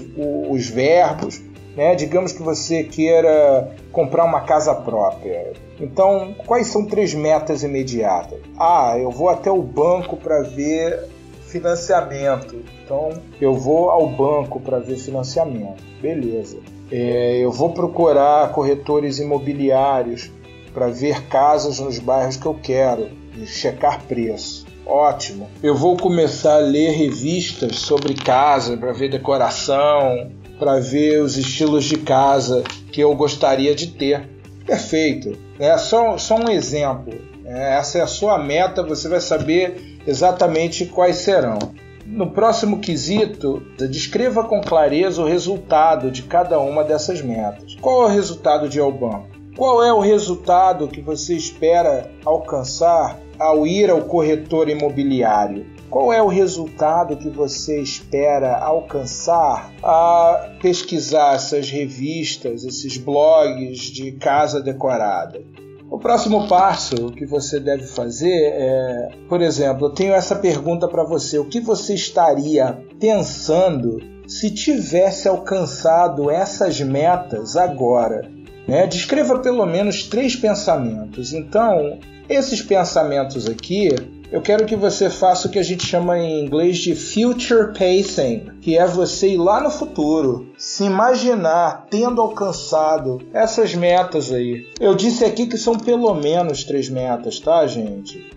os 0.50 0.68
verbos. 0.68 1.40
Né? 1.76 1.94
Digamos 1.94 2.32
que 2.32 2.42
você 2.42 2.84
queira 2.84 3.72
comprar 3.92 4.26
uma 4.26 4.42
casa 4.42 4.74
própria. 4.74 5.54
Então, 5.80 6.34
quais 6.48 6.66
são 6.66 6.84
três 6.84 7.14
metas 7.14 7.62
imediatas? 7.62 8.40
Ah, 8.58 8.96
eu 8.98 9.12
vou 9.12 9.30
até 9.30 9.52
o 9.52 9.62
banco 9.62 10.18
para 10.18 10.42
ver 10.42 11.08
financiamento. 11.46 12.56
Então, 12.84 13.10
eu 13.40 13.54
vou 13.54 13.92
ao 13.92 14.08
banco 14.10 14.60
para 14.60 14.80
ver 14.80 14.98
financiamento. 14.98 15.84
Beleza. 16.02 16.58
É, 16.92 17.38
eu 17.38 17.52
vou 17.52 17.72
procurar 17.72 18.52
corretores 18.54 19.20
imobiliários 19.20 20.32
para 20.78 20.90
ver 20.90 21.24
casas 21.24 21.80
nos 21.80 21.98
bairros 21.98 22.38
que 22.38 22.46
eu 22.46 22.54
quero 22.54 23.10
e 23.36 23.48
checar 23.48 24.04
preço. 24.04 24.64
Ótimo. 24.86 25.50
Eu 25.64 25.74
vou 25.74 25.98
começar 25.98 26.54
a 26.54 26.60
ler 26.60 26.92
revistas 26.92 27.78
sobre 27.78 28.14
casa 28.14 28.78
para 28.78 28.94
ver 28.94 29.10
decoração, 29.10 30.30
para 30.60 30.80
ver 30.80 31.24
os 31.24 31.36
estilos 31.36 31.84
de 31.84 31.98
casa 31.98 32.64
que 32.92 33.02
eu 33.02 33.16
gostaria 33.16 33.74
de 33.74 33.88
ter. 33.88 34.30
Perfeito. 34.68 35.36
É 35.58 35.76
só, 35.80 36.16
só 36.20 36.36
um 36.36 36.48
exemplo. 36.48 37.12
É, 37.44 37.80
essa 37.80 37.98
é 37.98 38.02
a 38.02 38.08
sua 38.08 38.38
meta, 38.38 38.84
você 38.84 39.10
vai 39.10 39.20
saber 39.20 39.98
exatamente 40.06 40.86
quais 40.86 41.16
serão. 41.16 41.58
No 42.06 42.30
próximo 42.30 42.80
quesito, 42.80 43.64
descreva 43.90 44.44
com 44.44 44.62
clareza 44.62 45.24
o 45.24 45.28
resultado 45.28 46.12
de 46.12 46.22
cada 46.22 46.60
uma 46.60 46.84
dessas 46.84 47.20
metas. 47.20 47.76
Qual 47.82 48.04
é 48.04 48.06
o 48.06 48.14
resultado 48.16 48.70
de 48.70 48.80
Alban? 48.80 49.37
Qual 49.58 49.84
é 49.84 49.92
o 49.92 50.00
resultado 50.00 50.88
que 50.88 51.02
você 51.02 51.34
espera 51.34 52.12
alcançar 52.24 53.20
ao 53.40 53.66
ir 53.66 53.90
ao 53.90 54.02
corretor 54.04 54.70
imobiliário? 54.70 55.66
Qual 55.90 56.14
é 56.14 56.22
o 56.22 56.28
resultado 56.28 57.18
que 57.18 57.28
você 57.28 57.82
espera 57.82 58.56
alcançar 58.56 59.74
a 59.82 60.52
pesquisar 60.62 61.34
essas 61.34 61.72
revistas, 61.72 62.64
esses 62.66 62.98
blogs 62.98 63.80
de 63.80 64.12
casa 64.12 64.62
decorada? 64.62 65.42
O 65.90 65.98
próximo 65.98 66.48
passo 66.48 67.12
que 67.14 67.26
você 67.26 67.60
deve 67.60 67.88
fazer 67.88 68.52
é, 68.54 69.10
por 69.28 69.42
exemplo, 69.42 69.88
eu 69.88 69.92
tenho 69.92 70.14
essa 70.14 70.36
pergunta 70.36 70.88
para 70.88 71.04
você: 71.04 71.40
o 71.40 71.46
que 71.46 71.60
você 71.60 71.96
estaria 71.96 72.78
pensando 73.00 73.98
se 74.28 74.52
tivesse 74.52 75.28
alcançado 75.28 76.30
essas 76.30 76.80
metas 76.80 77.58
agora? 77.58 78.37
Né? 78.68 78.86
Descreva 78.88 79.40
pelo 79.40 79.66
menos 79.66 80.04
três 80.04 80.36
pensamentos. 80.36 81.34
Então, 81.34 82.00
esses 82.28 82.62
pensamentos 82.62 83.48
aqui 83.48 83.92
eu 84.30 84.42
quero 84.42 84.66
que 84.66 84.76
você 84.76 85.10
faça 85.10 85.48
o 85.48 85.52
que 85.52 85.58
a 85.58 85.64
gente 85.64 85.86
chama 85.86 86.20
em 86.20 86.44
inglês 86.44 86.80
de 86.80 86.94
future 86.94 87.72
pacing, 87.72 88.52
que 88.60 88.78
é 88.78 88.86
você 88.86 89.30
ir 89.30 89.38
lá 89.38 89.62
no 89.62 89.70
futuro, 89.70 90.52
se 90.58 90.84
imaginar 90.84 91.88
tendo 91.90 92.22
alcançado 92.22 93.22
essas 93.34 93.74
metas 93.74 94.30
aí. 94.34 94.68
Eu 94.82 94.96
disse 94.96 95.24
aqui 95.24 95.48
que 95.48 95.58
são 95.58 95.78
pelo 95.78 96.14
menos 96.14 96.66
três 96.66 96.90
metas, 96.90 97.40
tá, 97.40 97.66
gente? 97.68 98.30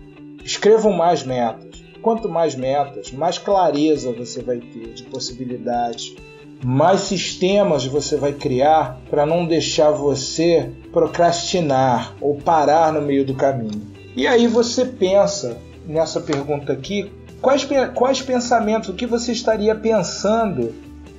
Escrevam 0.45 0.93
mais 0.93 1.23
metas. 1.23 1.83
Quanto 2.01 2.29
mais 2.29 2.55
metas, 2.55 3.11
mais 3.11 3.37
clareza 3.37 4.13
você 4.13 4.41
vai 4.41 4.59
ter 4.59 4.93
de 4.93 5.03
possibilidades, 5.03 6.15
mais 6.63 7.01
sistemas 7.01 7.85
você 7.85 8.15
vai 8.15 8.33
criar 8.33 8.99
para 9.09 9.25
não 9.25 9.45
deixar 9.45 9.91
você 9.91 10.71
procrastinar 10.91 12.15
ou 12.21 12.35
parar 12.35 12.93
no 12.93 13.01
meio 13.01 13.25
do 13.25 13.33
caminho. 13.33 13.81
E 14.15 14.27
aí 14.27 14.47
você 14.47 14.85
pensa 14.85 15.57
nessa 15.87 16.19
pergunta 16.21 16.71
aqui, 16.73 17.11
quais, 17.41 17.67
quais 17.95 18.21
pensamentos, 18.21 18.89
o 18.89 18.93
que 18.93 19.05
você 19.05 19.31
estaria 19.31 19.73
pensando? 19.73 20.73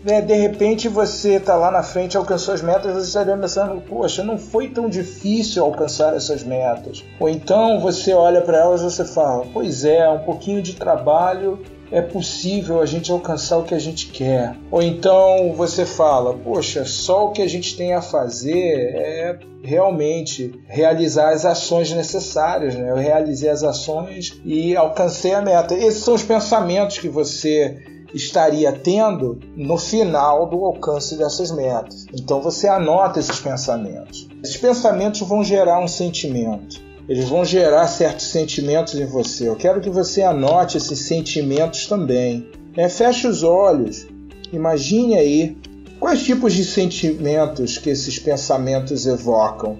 Né? 0.04 0.20
De 0.20 0.34
repente 0.34 0.88
você 0.88 1.34
está 1.34 1.56
lá 1.56 1.70
na 1.70 1.82
frente, 1.82 2.16
alcançou 2.16 2.54
as 2.54 2.62
metas, 2.62 2.94
você 2.94 3.06
estaria 3.06 3.36
pensando, 3.36 3.80
poxa, 3.80 4.22
não 4.22 4.38
foi 4.38 4.68
tão 4.68 4.88
difícil 4.88 5.64
alcançar 5.64 6.14
essas 6.14 6.42
metas. 6.42 7.04
Ou 7.18 7.28
então 7.28 7.80
você 7.80 8.12
olha 8.12 8.40
para 8.40 8.58
elas 8.58 8.80
e 8.80 8.84
você 8.84 9.04
fala, 9.04 9.46
pois 9.52 9.84
é, 9.84 10.08
um 10.08 10.20
pouquinho 10.20 10.62
de 10.62 10.74
trabalho 10.74 11.60
é 11.92 12.00
possível 12.00 12.80
a 12.80 12.86
gente 12.86 13.12
alcançar 13.12 13.58
o 13.58 13.64
que 13.64 13.74
a 13.74 13.78
gente 13.78 14.06
quer. 14.06 14.56
Ou 14.70 14.82
então 14.82 15.52
você 15.54 15.84
fala, 15.84 16.32
poxa, 16.32 16.86
só 16.86 17.26
o 17.26 17.32
que 17.32 17.42
a 17.42 17.48
gente 17.48 17.76
tem 17.76 17.92
a 17.92 18.00
fazer 18.00 18.94
é 18.96 19.38
realmente 19.62 20.58
realizar 20.66 21.34
as 21.34 21.44
ações 21.44 21.92
necessárias. 21.92 22.74
Né? 22.74 22.90
Eu 22.90 22.96
realizei 22.96 23.50
as 23.50 23.62
ações 23.62 24.40
e 24.42 24.74
alcancei 24.74 25.34
a 25.34 25.42
meta. 25.42 25.74
Esses 25.74 26.02
são 26.02 26.14
os 26.14 26.22
pensamentos 26.22 26.98
que 26.98 27.10
você 27.10 27.76
estaria 28.14 28.72
tendo 28.72 29.38
no 29.54 29.76
final 29.76 30.48
do 30.48 30.64
alcance 30.64 31.16
dessas 31.16 31.50
metas. 31.50 32.06
Então 32.12 32.40
você 32.40 32.68
anota 32.68 33.20
esses 33.20 33.38
pensamentos. 33.38 34.28
Esses 34.42 34.56
pensamentos 34.56 35.20
vão 35.20 35.44
gerar 35.44 35.78
um 35.78 35.88
sentimento 35.88 36.91
eles 37.08 37.28
vão 37.28 37.44
gerar 37.44 37.86
certos 37.88 38.26
sentimentos 38.26 38.94
em 38.94 39.06
você. 39.06 39.48
Eu 39.48 39.56
quero 39.56 39.80
que 39.80 39.90
você 39.90 40.22
anote 40.22 40.76
esses 40.76 41.00
sentimentos 41.00 41.86
também. 41.86 42.46
É, 42.76 42.88
feche 42.88 43.26
os 43.26 43.42
olhos, 43.42 44.06
imagine 44.52 45.16
aí 45.16 45.56
quais 45.98 46.22
tipos 46.22 46.54
de 46.54 46.64
sentimentos 46.64 47.76
que 47.78 47.90
esses 47.90 48.18
pensamentos 48.18 49.06
evocam. 49.06 49.78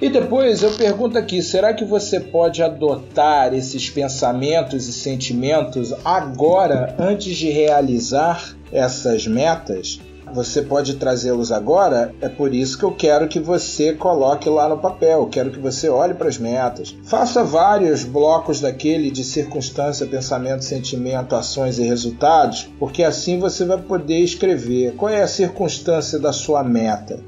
E 0.00 0.10
depois 0.10 0.62
eu 0.62 0.70
pergunto 0.72 1.16
aqui: 1.16 1.42
será 1.42 1.72
que 1.72 1.84
você 1.84 2.20
pode 2.20 2.62
adotar 2.62 3.54
esses 3.54 3.88
pensamentos 3.88 4.86
e 4.88 4.92
sentimentos 4.92 5.94
agora, 6.04 6.94
antes 6.98 7.36
de 7.36 7.50
realizar 7.50 8.54
essas 8.70 9.26
metas? 9.26 9.98
Você 10.32 10.60
pode 10.62 10.94
trazê-los 10.96 11.52
agora, 11.52 12.14
é 12.20 12.28
por 12.28 12.52
isso 12.52 12.76
que 12.78 12.84
eu 12.84 12.92
quero 12.92 13.28
que 13.28 13.38
você 13.38 13.92
coloque 13.92 14.48
lá 14.48 14.68
no 14.68 14.78
papel, 14.78 15.26
quero 15.26 15.50
que 15.50 15.58
você 15.58 15.88
olhe 15.88 16.14
para 16.14 16.28
as 16.28 16.38
metas. 16.38 16.96
Faça 17.04 17.44
vários 17.44 18.04
blocos 18.04 18.60
daquele 18.60 19.10
de 19.10 19.22
circunstância, 19.22 20.06
pensamento, 20.06 20.64
sentimento, 20.64 21.36
ações 21.36 21.78
e 21.78 21.84
resultados, 21.84 22.68
porque 22.78 23.02
assim 23.02 23.38
você 23.38 23.64
vai 23.64 23.78
poder 23.78 24.18
escrever 24.18 24.94
qual 24.96 25.10
é 25.10 25.22
a 25.22 25.28
circunstância 25.28 26.18
da 26.18 26.32
sua 26.32 26.62
meta. 26.64 27.20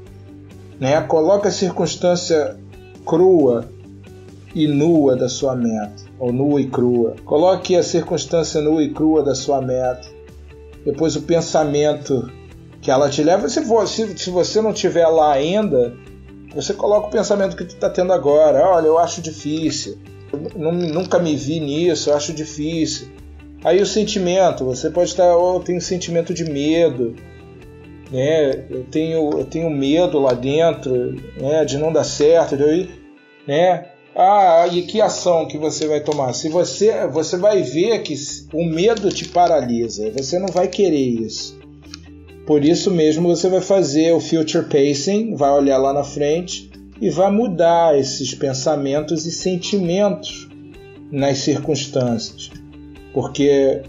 Né? 0.79 0.99
Coloque 1.01 1.47
a 1.47 1.51
circunstância 1.51 2.57
crua 3.05 3.65
e 4.53 4.67
nua 4.67 5.15
da 5.15 5.29
sua 5.29 5.55
meta, 5.55 6.03
ou 6.19 6.33
nua 6.33 6.61
e 6.61 6.67
crua. 6.67 7.15
Coloque 7.25 7.75
a 7.75 7.83
circunstância 7.83 8.61
nua 8.61 8.83
e 8.83 8.89
crua 8.89 9.23
da 9.23 9.35
sua 9.35 9.61
meta. 9.61 10.07
Depois 10.85 11.15
o 11.15 11.21
pensamento 11.21 12.29
que 12.81 12.91
ela 12.91 13.09
te 13.09 13.23
leva. 13.23 13.47
Se, 13.49 13.61
você, 13.61 14.17
se 14.17 14.29
você 14.29 14.61
não 14.61 14.73
tiver 14.73 15.07
lá 15.07 15.33
ainda, 15.33 15.95
você 16.53 16.73
coloca 16.73 17.07
o 17.07 17.11
pensamento 17.11 17.55
que 17.55 17.65
tu 17.65 17.75
está 17.75 17.89
tendo 17.89 18.13
agora. 18.13 18.59
Olha, 18.65 18.87
eu 18.87 18.97
acho 18.97 19.21
difícil. 19.21 19.97
Eu 20.31 20.71
nunca 20.71 21.19
me 21.19 21.35
vi 21.35 21.59
nisso, 21.59 22.09
eu 22.09 22.15
acho 22.15 22.33
difícil. 22.33 23.07
Aí 23.63 23.81
o 23.81 23.85
sentimento, 23.85 24.63
você 24.63 24.89
pode 24.89 25.09
estar, 25.09 25.35
oh, 25.35 25.57
eu 25.57 25.59
tenho 25.59 25.81
sentimento 25.81 26.33
de 26.33 26.45
medo, 26.45 27.15
né? 28.09 28.65
Eu 28.69 28.85
tenho, 28.85 29.29
eu 29.31 29.45
tenho 29.45 29.69
medo 29.69 30.19
lá 30.19 30.33
dentro, 30.33 31.15
né? 31.37 31.65
De 31.65 31.77
não 31.77 31.91
dar 31.91 32.05
certo, 32.05 32.55
de 32.55 32.89
né? 33.45 33.89
Ah, 34.15 34.67
e 34.71 34.83
que 34.83 35.01
ação 35.01 35.47
que 35.47 35.57
você 35.57 35.87
vai 35.87 36.01
tomar? 36.01 36.33
Se 36.33 36.49
você, 36.49 37.07
você 37.07 37.37
vai 37.37 37.61
ver 37.61 38.01
que 38.01 38.15
o 38.53 38.65
medo 38.65 39.09
te 39.09 39.27
paralisa, 39.27 40.09
você 40.11 40.39
não 40.39 40.47
vai 40.47 40.67
querer 40.67 41.21
isso. 41.21 41.58
Por 42.49 42.65
isso 42.65 42.89
mesmo 42.89 43.27
você 43.27 43.47
vai 43.47 43.61
fazer 43.61 44.11
o 44.11 44.19
future 44.19 44.65
pacing, 44.65 45.35
vai 45.35 45.51
olhar 45.51 45.77
lá 45.77 45.93
na 45.93 46.03
frente 46.03 46.67
e 46.99 47.07
vai 47.07 47.31
mudar 47.31 47.95
esses 47.95 48.33
pensamentos 48.33 49.27
e 49.27 49.31
sentimentos 49.31 50.49
nas 51.11 51.37
circunstâncias. 51.37 52.49
Porque 53.13 53.83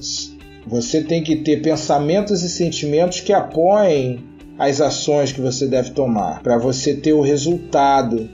você 0.67 1.03
tem 1.03 1.23
que 1.23 1.37
ter 1.37 1.63
pensamentos 1.63 2.43
e 2.43 2.51
sentimentos 2.51 3.21
que 3.21 3.33
apoiem 3.33 4.23
as 4.59 4.83
ações 4.83 5.33
que 5.33 5.41
você 5.41 5.67
deve 5.67 5.93
tomar, 5.93 6.43
para 6.43 6.59
você 6.59 6.93
ter 6.93 7.15
o 7.15 7.23
resultado. 7.23 8.29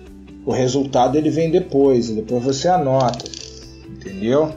O 0.45 0.51
resultado 0.51 1.17
ele 1.17 1.31
vem 1.31 1.53
depois, 1.53 2.11
depois 2.11 2.43
você 2.43 2.67
anota. 2.67 3.31
Entendeu? 3.89 4.53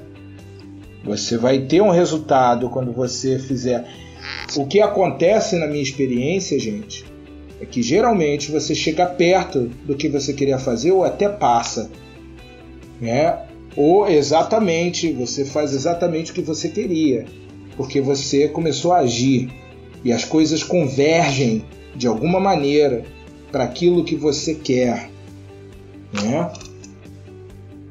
Você 1.05 1.37
vai 1.37 1.59
ter 1.59 1.79
um 1.79 1.91
resultado 1.91 2.71
quando 2.71 2.91
você 2.91 3.37
fizer 3.37 3.85
o 4.55 4.65
que 4.65 4.81
acontece 4.81 5.55
na 5.57 5.67
minha 5.67 5.81
experiência, 5.81 6.59
gente, 6.59 7.05
é 7.61 7.65
que 7.65 7.81
geralmente 7.81 8.51
você 8.51 8.73
chega 8.73 9.05
perto 9.05 9.69
do 9.85 9.95
que 9.95 10.09
você 10.09 10.33
queria 10.33 10.57
fazer 10.57 10.91
ou 10.91 11.03
até 11.03 11.27
passa, 11.27 11.91
né? 12.99 13.37
Ou 13.75 14.09
exatamente, 14.09 15.11
você 15.11 15.45
faz 15.45 15.73
exatamente 15.73 16.31
o 16.31 16.33
que 16.33 16.41
você 16.41 16.69
queria, 16.69 17.25
porque 17.77 18.01
você 18.01 18.47
começou 18.47 18.93
a 18.93 18.99
agir 18.99 19.49
e 20.03 20.11
as 20.11 20.25
coisas 20.25 20.63
convergem 20.63 21.63
de 21.95 22.07
alguma 22.07 22.39
maneira 22.39 23.03
para 23.51 23.63
aquilo 23.63 24.03
que 24.03 24.15
você 24.15 24.55
quer, 24.55 25.09
né? 26.13 26.51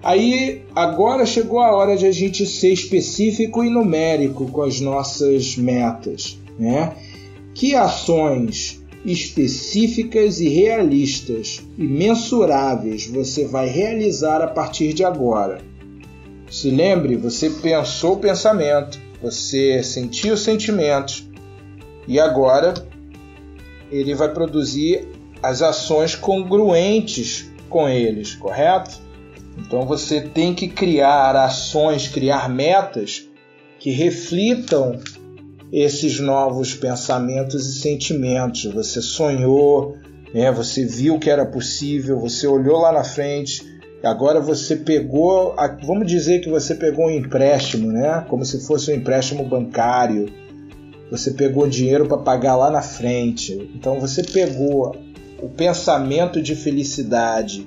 Aí 0.08 0.62
agora 0.74 1.26
chegou 1.26 1.58
a 1.58 1.76
hora 1.76 1.94
de 1.94 2.06
a 2.06 2.10
gente 2.10 2.46
ser 2.46 2.72
específico 2.72 3.62
e 3.62 3.68
numérico 3.68 4.50
com 4.50 4.62
as 4.62 4.80
nossas 4.80 5.54
metas, 5.58 6.38
né? 6.58 6.96
Que 7.54 7.74
ações 7.74 8.82
específicas 9.04 10.40
e 10.40 10.48
realistas 10.48 11.60
e 11.76 11.82
mensuráveis 11.82 13.06
você 13.06 13.44
vai 13.44 13.68
realizar 13.68 14.40
a 14.40 14.46
partir 14.46 14.94
de 14.94 15.04
agora? 15.04 15.60
Se 16.50 16.70
lembre, 16.70 17.14
você 17.14 17.50
pensou 17.50 18.14
o 18.14 18.18
pensamento, 18.18 18.98
você 19.20 19.82
sentiu 19.82 20.32
os 20.32 20.40
sentimentos 20.40 21.28
e 22.06 22.18
agora 22.18 22.72
ele 23.92 24.14
vai 24.14 24.32
produzir 24.32 25.06
as 25.42 25.60
ações 25.60 26.14
congruentes 26.14 27.52
com 27.68 27.86
eles, 27.86 28.34
correto? 28.36 29.06
Então 29.58 29.84
você 29.84 30.20
tem 30.20 30.54
que 30.54 30.68
criar 30.68 31.34
ações, 31.34 32.06
criar 32.06 32.48
metas 32.48 33.26
que 33.80 33.90
reflitam 33.90 34.98
esses 35.72 36.20
novos 36.20 36.74
pensamentos 36.74 37.66
e 37.66 37.80
sentimentos. 37.80 38.64
Você 38.72 39.02
sonhou, 39.02 39.96
né? 40.32 40.50
você 40.52 40.84
viu 40.84 41.18
que 41.18 41.28
era 41.28 41.44
possível, 41.44 42.20
você 42.20 42.46
olhou 42.46 42.80
lá 42.80 42.92
na 42.92 43.04
frente, 43.04 43.62
agora 44.02 44.40
você 44.40 44.76
pegou, 44.76 45.54
vamos 45.84 46.06
dizer 46.06 46.40
que 46.40 46.48
você 46.48 46.74
pegou 46.74 47.06
um 47.06 47.10
empréstimo, 47.10 47.90
né? 47.90 48.24
como 48.28 48.44
se 48.44 48.64
fosse 48.64 48.92
um 48.92 48.94
empréstimo 48.94 49.44
bancário. 49.44 50.26
Você 51.10 51.32
pegou 51.32 51.66
dinheiro 51.66 52.06
para 52.06 52.18
pagar 52.18 52.54
lá 52.54 52.70
na 52.70 52.82
frente. 52.82 53.70
Então 53.74 53.98
você 53.98 54.22
pegou 54.22 54.94
o 55.42 55.48
pensamento 55.48 56.40
de 56.40 56.54
felicidade 56.54 57.66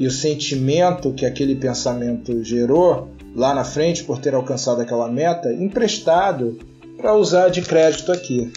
e 0.00 0.06
o 0.06 0.10
sentimento 0.10 1.12
que 1.12 1.26
aquele 1.26 1.54
pensamento 1.54 2.42
gerou 2.42 3.10
lá 3.36 3.54
na 3.54 3.64
frente 3.64 4.02
por 4.02 4.18
ter 4.18 4.34
alcançado 4.34 4.80
aquela 4.80 5.12
meta 5.12 5.52
emprestado 5.52 6.58
para 6.96 7.14
usar 7.14 7.50
de 7.50 7.60
crédito 7.60 8.10
aqui, 8.10 8.50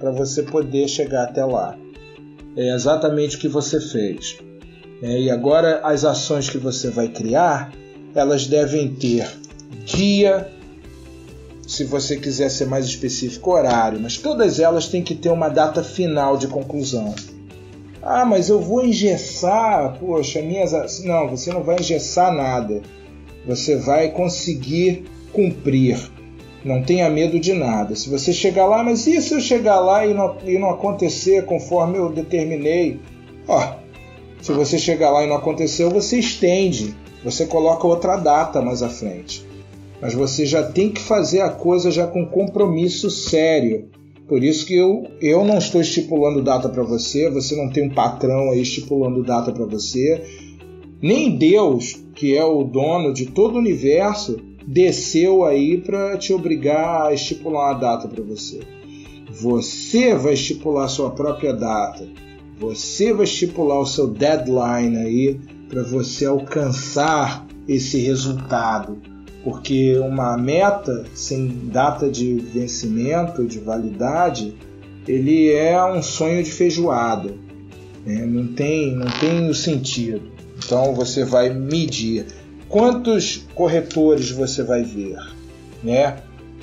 para 0.00 0.10
você 0.10 0.42
poder 0.42 0.88
chegar 0.88 1.22
até 1.22 1.44
lá. 1.44 1.78
É 2.56 2.74
exatamente 2.74 3.36
o 3.36 3.38
que 3.38 3.46
você 3.46 3.80
fez. 3.80 4.38
É, 5.00 5.20
e 5.20 5.30
agora 5.30 5.80
as 5.84 6.04
ações 6.04 6.50
que 6.50 6.58
você 6.58 6.90
vai 6.90 7.06
criar, 7.06 7.72
elas 8.12 8.48
devem 8.48 8.92
ter 8.92 9.30
dia, 9.84 10.50
se 11.68 11.84
você 11.84 12.16
quiser 12.16 12.50
ser 12.50 12.66
mais 12.66 12.84
específico, 12.86 13.52
horário, 13.52 14.00
mas 14.00 14.18
todas 14.18 14.58
elas 14.58 14.88
têm 14.88 15.04
que 15.04 15.14
ter 15.14 15.30
uma 15.30 15.48
data 15.48 15.84
final 15.84 16.36
de 16.36 16.48
conclusão. 16.48 17.14
Ah, 18.02 18.24
mas 18.24 18.48
eu 18.48 18.60
vou 18.60 18.84
engessar, 18.84 19.98
poxa, 19.98 20.40
minhas. 20.40 21.02
Não, 21.04 21.28
você 21.28 21.52
não 21.52 21.62
vai 21.62 21.76
engessar 21.76 22.32
nada. 22.32 22.80
Você 23.46 23.76
vai 23.76 24.10
conseguir 24.10 25.04
cumprir. 25.32 25.98
Não 26.64 26.82
tenha 26.82 27.08
medo 27.08 27.38
de 27.38 27.54
nada. 27.54 27.94
Se 27.94 28.08
você 28.08 28.32
chegar 28.32 28.66
lá, 28.66 28.82
mas 28.82 29.06
e 29.06 29.20
se 29.20 29.34
eu 29.34 29.40
chegar 29.40 29.80
lá 29.80 30.06
e 30.06 30.12
não, 30.12 30.36
e 30.44 30.58
não 30.58 30.70
acontecer 30.70 31.44
conforme 31.44 31.98
eu 31.98 32.10
determinei? 32.10 33.00
Ó, 33.48 33.76
se 34.40 34.52
você 34.52 34.78
chegar 34.78 35.10
lá 35.10 35.24
e 35.24 35.26
não 35.26 35.36
aconteceu, 35.36 35.90
você 35.90 36.18
estende. 36.18 36.94
Você 37.24 37.46
coloca 37.46 37.86
outra 37.86 38.16
data 38.16 38.62
mais 38.62 38.82
à 38.82 38.88
frente. 38.88 39.46
Mas 40.00 40.14
você 40.14 40.46
já 40.46 40.62
tem 40.62 40.90
que 40.90 41.00
fazer 41.00 41.42
a 41.42 41.50
coisa 41.50 41.90
já 41.90 42.06
com 42.06 42.24
compromisso 42.26 43.10
sério. 43.10 43.88
Por 44.30 44.44
isso 44.44 44.64
que 44.64 44.76
eu, 44.76 45.08
eu 45.20 45.44
não 45.44 45.58
estou 45.58 45.80
estipulando 45.80 46.40
data 46.40 46.68
para 46.68 46.84
você, 46.84 47.28
você 47.28 47.56
não 47.56 47.68
tem 47.68 47.88
um 47.88 47.92
patrão 47.92 48.52
aí 48.52 48.62
estipulando 48.62 49.24
data 49.24 49.50
para 49.50 49.64
você. 49.66 50.22
Nem 51.02 51.36
Deus, 51.36 52.00
que 52.14 52.36
é 52.36 52.44
o 52.44 52.62
dono 52.62 53.12
de 53.12 53.26
todo 53.26 53.56
o 53.56 53.58
universo, 53.58 54.38
desceu 54.64 55.44
aí 55.44 55.78
para 55.78 56.16
te 56.16 56.32
obrigar 56.32 57.08
a 57.08 57.12
estipular 57.12 57.72
uma 57.72 57.80
data 57.80 58.06
para 58.06 58.22
você. 58.22 58.60
Você 59.32 60.14
vai 60.14 60.34
estipular 60.34 60.88
sua 60.88 61.10
própria 61.10 61.52
data. 61.52 62.06
Você 62.56 63.12
vai 63.12 63.24
estipular 63.24 63.80
o 63.80 63.86
seu 63.86 64.06
deadline 64.06 64.96
aí 64.96 65.40
para 65.68 65.82
você 65.82 66.26
alcançar 66.26 67.44
esse 67.66 67.98
resultado. 67.98 68.96
Porque 69.42 69.96
uma 69.98 70.36
meta 70.36 71.04
sem 71.14 71.48
data 71.64 72.10
de 72.10 72.34
vencimento, 72.34 73.46
de 73.46 73.58
validade, 73.58 74.54
ele 75.08 75.50
é 75.52 75.82
um 75.82 76.02
sonho 76.02 76.42
de 76.42 76.50
feijoada. 76.50 77.34
Né? 78.04 78.26
Não, 78.26 78.46
tem, 78.48 78.94
não 78.94 79.06
tem 79.18 79.48
o 79.48 79.54
sentido. 79.54 80.22
Então 80.64 80.94
você 80.94 81.24
vai 81.24 81.48
medir 81.48 82.26
quantos 82.68 83.46
corretores 83.54 84.30
você 84.30 84.62
vai 84.62 84.82
ver, 84.82 85.18
né? 85.82 86.18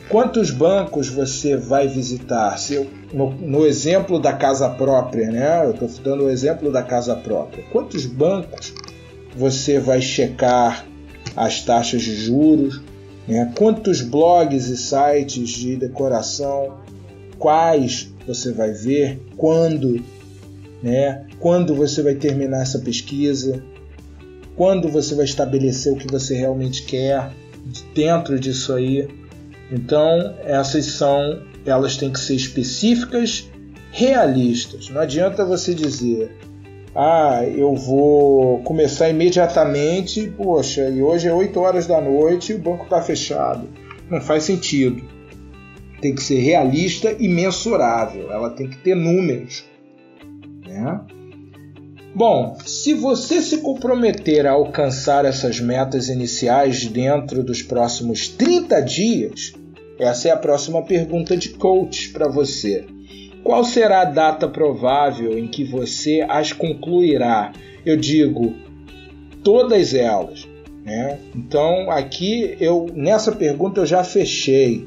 Quantos 0.08 0.52
bancos 0.52 1.10
você 1.10 1.58
vai 1.58 1.88
visitar? 1.88 2.58
Se 2.58 2.76
eu, 2.76 2.88
no, 3.12 3.32
no, 3.32 3.66
exemplo 3.66 4.18
da 4.18 4.32
casa 4.32 4.70
própria, 4.70 5.30
né? 5.30 5.66
Eu 5.66 5.72
estou 5.72 5.90
dando 6.02 6.24
o 6.24 6.30
exemplo 6.30 6.72
da 6.72 6.82
casa 6.82 7.14
própria. 7.14 7.66
Quantos 7.74 8.06
bancos 8.06 8.74
você 9.36 9.80
vai 9.80 10.02
checar 10.02 10.86
as 11.38 11.62
taxas 11.62 12.02
de 12.02 12.16
juros? 12.16 12.82
Né? 13.28 13.54
Quantos 13.56 14.02
blogs 14.02 14.68
e 14.68 14.76
sites 14.76 15.50
de 15.50 15.78
decoração? 15.78 16.80
Quais 17.40 18.12
você 18.28 18.52
vai 18.52 18.72
ver? 18.72 19.22
Quando? 19.38 20.04
Né? 20.84 21.26
Quando 21.40 21.74
você 21.74 22.02
vai 22.02 22.16
terminar 22.16 22.64
essa 22.64 22.80
pesquisa? 22.80 23.64
quando 24.58 24.90
você 24.90 25.14
vai 25.14 25.24
estabelecer 25.24 25.94
o 25.94 25.96
que 25.96 26.08
você 26.08 26.36
realmente 26.36 26.84
quer 26.84 27.32
dentro 27.94 28.40
disso 28.40 28.74
aí. 28.74 29.08
Então, 29.72 30.36
essas 30.44 30.86
são, 30.86 31.44
elas 31.64 31.96
têm 31.96 32.12
que 32.12 32.20
ser 32.20 32.34
específicas, 32.34 33.48
realistas. 33.92 34.90
Não 34.90 35.00
adianta 35.00 35.46
você 35.46 35.76
dizer, 35.76 36.36
ah, 37.00 37.44
eu 37.46 37.76
vou 37.76 38.64
começar 38.64 39.08
imediatamente, 39.08 40.34
poxa, 40.36 40.90
e 40.90 41.00
hoje 41.00 41.28
é 41.28 41.32
8 41.32 41.60
horas 41.60 41.86
da 41.86 42.02
noite 42.02 42.52
e 42.52 42.56
o 42.56 42.60
banco 42.60 42.86
está 42.86 43.00
fechado. 43.00 43.70
Não 44.10 44.20
faz 44.20 44.46
sentido. 44.46 45.04
Tem 46.02 46.16
que 46.16 46.24
ser 46.24 46.40
realista 46.40 47.16
e 47.20 47.28
mensurável. 47.28 48.32
Ela 48.32 48.50
tem 48.50 48.68
que 48.68 48.80
ter 48.80 48.96
números. 48.96 49.64
Né? 50.66 51.00
Bom, 52.16 52.58
se 52.66 52.96
você 52.96 53.44
se 53.44 53.60
comprometer 53.60 54.48
a 54.48 54.54
alcançar 54.54 55.24
essas 55.24 55.60
metas 55.60 56.10
iniciais 56.10 56.88
dentro 56.88 57.44
dos 57.44 57.62
próximos 57.62 58.28
30 58.28 58.82
dias, 58.82 59.54
essa 60.00 60.30
é 60.30 60.32
a 60.32 60.38
próxima 60.38 60.82
pergunta 60.82 61.38
de 61.38 61.50
coach 61.50 62.10
para 62.10 62.28
você. 62.28 62.88
Qual 63.44 63.64
será 63.64 64.02
a 64.02 64.06
data 64.06 64.48
provável 64.48 65.38
em 65.38 65.48
que 65.48 65.64
você 65.64 66.26
as 66.28 66.52
concluirá? 66.52 67.54
Eu 67.86 67.96
digo 67.96 68.54
todas 69.44 69.94
elas. 69.94 70.48
Né? 70.84 71.20
Então 71.36 71.92
aqui 71.92 72.58
eu 72.60 72.88
nessa 72.94 73.32
pergunta 73.32 73.82
eu 73.82 73.86
já 73.86 74.04
fechei. 74.04 74.86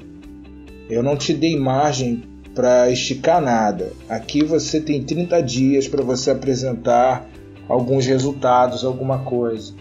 Eu 0.88 1.02
não 1.02 1.16
te 1.16 1.32
dei 1.32 1.56
margem 1.56 2.22
para 2.54 2.90
esticar 2.90 3.40
nada. 3.40 3.92
Aqui 4.08 4.44
você 4.44 4.80
tem 4.80 5.02
30 5.02 5.40
dias 5.42 5.88
para 5.88 6.02
você 6.02 6.30
apresentar 6.30 7.28
alguns 7.68 8.06
resultados, 8.06 8.84
alguma 8.84 9.20
coisa. 9.20 9.72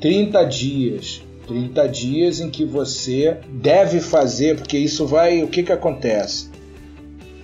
30 0.00 0.44
dias. 0.44 1.22
30 1.46 1.88
dias 1.88 2.40
em 2.40 2.48
que 2.48 2.64
você 2.64 3.38
deve 3.50 4.00
fazer, 4.00 4.56
porque 4.56 4.78
isso 4.78 5.06
vai. 5.06 5.42
O 5.42 5.48
que, 5.48 5.62
que 5.62 5.72
acontece? 5.72 6.48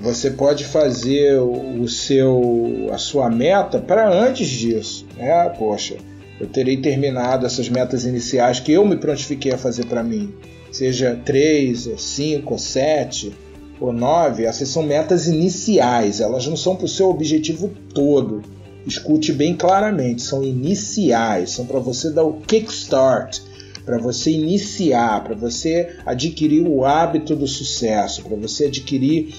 Você 0.00 0.30
pode 0.30 0.64
fazer 0.64 1.38
o 1.38 1.86
seu, 1.86 2.88
a 2.90 2.96
sua 2.96 3.28
meta 3.28 3.78
para 3.78 4.10
antes 4.10 4.48
disso. 4.48 5.06
Né? 5.16 5.48
Poxa, 5.58 5.96
eu 6.40 6.46
terei 6.46 6.78
terminado 6.78 7.44
essas 7.44 7.68
metas 7.68 8.04
iniciais 8.04 8.58
que 8.58 8.72
eu 8.72 8.86
me 8.86 8.96
prontifiquei 8.96 9.52
a 9.52 9.58
fazer 9.58 9.84
para 9.84 10.02
mim. 10.02 10.32
Seja 10.72 11.20
3, 11.24 11.88
ou 11.88 11.98
5, 11.98 12.52
ou 12.52 12.58
7, 12.58 13.32
ou 13.78 13.92
9, 13.92 14.44
essas 14.44 14.68
são 14.68 14.82
metas 14.82 15.26
iniciais, 15.26 16.20
elas 16.20 16.46
não 16.46 16.56
são 16.56 16.76
para 16.76 16.86
o 16.86 16.88
seu 16.88 17.10
objetivo 17.10 17.70
todo. 17.92 18.42
Escute 18.86 19.32
bem 19.32 19.54
claramente, 19.54 20.22
são 20.22 20.42
iniciais, 20.42 21.50
são 21.50 21.66
para 21.66 21.78
você 21.78 22.10
dar 22.10 22.24
o 22.24 22.40
kickstart, 22.40 23.40
para 23.84 23.98
você 23.98 24.30
iniciar, 24.30 25.24
para 25.24 25.34
você 25.34 25.96
adquirir 26.06 26.66
o 26.66 26.84
hábito 26.84 27.34
do 27.34 27.46
sucesso, 27.46 28.22
para 28.22 28.36
você 28.36 28.66
adquirir 28.66 29.34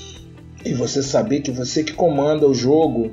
e 0.65 0.73
você 0.73 1.01
saber 1.01 1.41
que 1.41 1.51
você 1.51 1.83
que 1.83 1.93
comanda 1.93 2.47
o 2.47 2.53
jogo, 2.53 3.11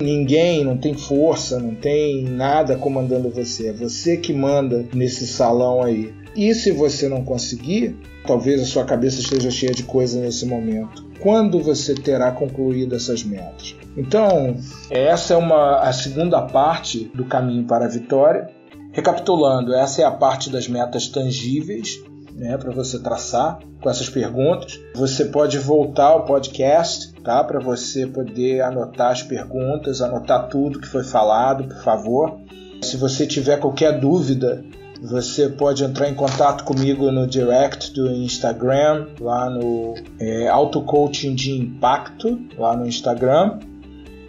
ninguém, 0.00 0.64
não 0.64 0.76
tem 0.76 0.94
força, 0.94 1.58
não 1.58 1.74
tem 1.74 2.24
nada 2.24 2.76
comandando 2.76 3.30
você, 3.30 3.68
é 3.68 3.72
você 3.72 4.16
que 4.16 4.32
manda 4.32 4.86
nesse 4.94 5.26
salão 5.26 5.82
aí. 5.82 6.12
E 6.36 6.52
se 6.54 6.72
você 6.72 7.08
não 7.08 7.24
conseguir, 7.24 7.96
talvez 8.26 8.60
a 8.60 8.64
sua 8.64 8.84
cabeça 8.84 9.20
esteja 9.20 9.50
cheia 9.50 9.72
de 9.72 9.84
coisa 9.84 10.20
nesse 10.20 10.44
momento. 10.46 11.04
Quando 11.20 11.60
você 11.60 11.94
terá 11.94 12.32
concluído 12.32 12.94
essas 12.94 13.22
metas? 13.22 13.76
Então, 13.96 14.56
essa 14.90 15.34
é 15.34 15.36
uma 15.36 15.78
a 15.78 15.92
segunda 15.92 16.42
parte 16.42 17.10
do 17.14 17.24
caminho 17.24 17.64
para 17.64 17.84
a 17.84 17.88
vitória. 17.88 18.50
Recapitulando, 18.92 19.74
essa 19.74 20.02
é 20.02 20.04
a 20.04 20.10
parte 20.10 20.50
das 20.50 20.68
metas 20.68 21.08
tangíveis, 21.08 22.00
né, 22.34 22.58
para 22.58 22.72
você 22.72 22.98
traçar 22.98 23.58
com 23.80 23.88
essas 23.88 24.08
perguntas. 24.08 24.80
Você 24.94 25.26
pode 25.26 25.58
voltar 25.58 26.06
ao 26.06 26.24
podcast, 26.24 27.12
tá, 27.22 27.42
para 27.44 27.60
você 27.60 28.06
poder 28.06 28.60
anotar 28.62 29.12
as 29.12 29.22
perguntas, 29.22 30.02
anotar 30.02 30.48
tudo 30.48 30.80
que 30.80 30.88
foi 30.88 31.04
falado, 31.04 31.64
por 31.64 31.82
favor. 31.82 32.38
Se 32.82 32.96
você 32.96 33.26
tiver 33.26 33.58
qualquer 33.58 33.98
dúvida 33.98 34.64
você 35.04 35.50
pode 35.50 35.84
entrar 35.84 36.08
em 36.08 36.14
contato 36.14 36.64
comigo 36.64 37.10
no 37.10 37.26
direct 37.26 37.92
do 37.92 38.10
Instagram, 38.10 39.08
lá 39.20 39.50
no 39.50 39.94
é, 40.18 40.48
Auto 40.48 40.80
Coaching 40.80 41.34
de 41.34 41.52
Impacto, 41.52 42.40
lá 42.56 42.74
no 42.74 42.86
Instagram. 42.86 43.58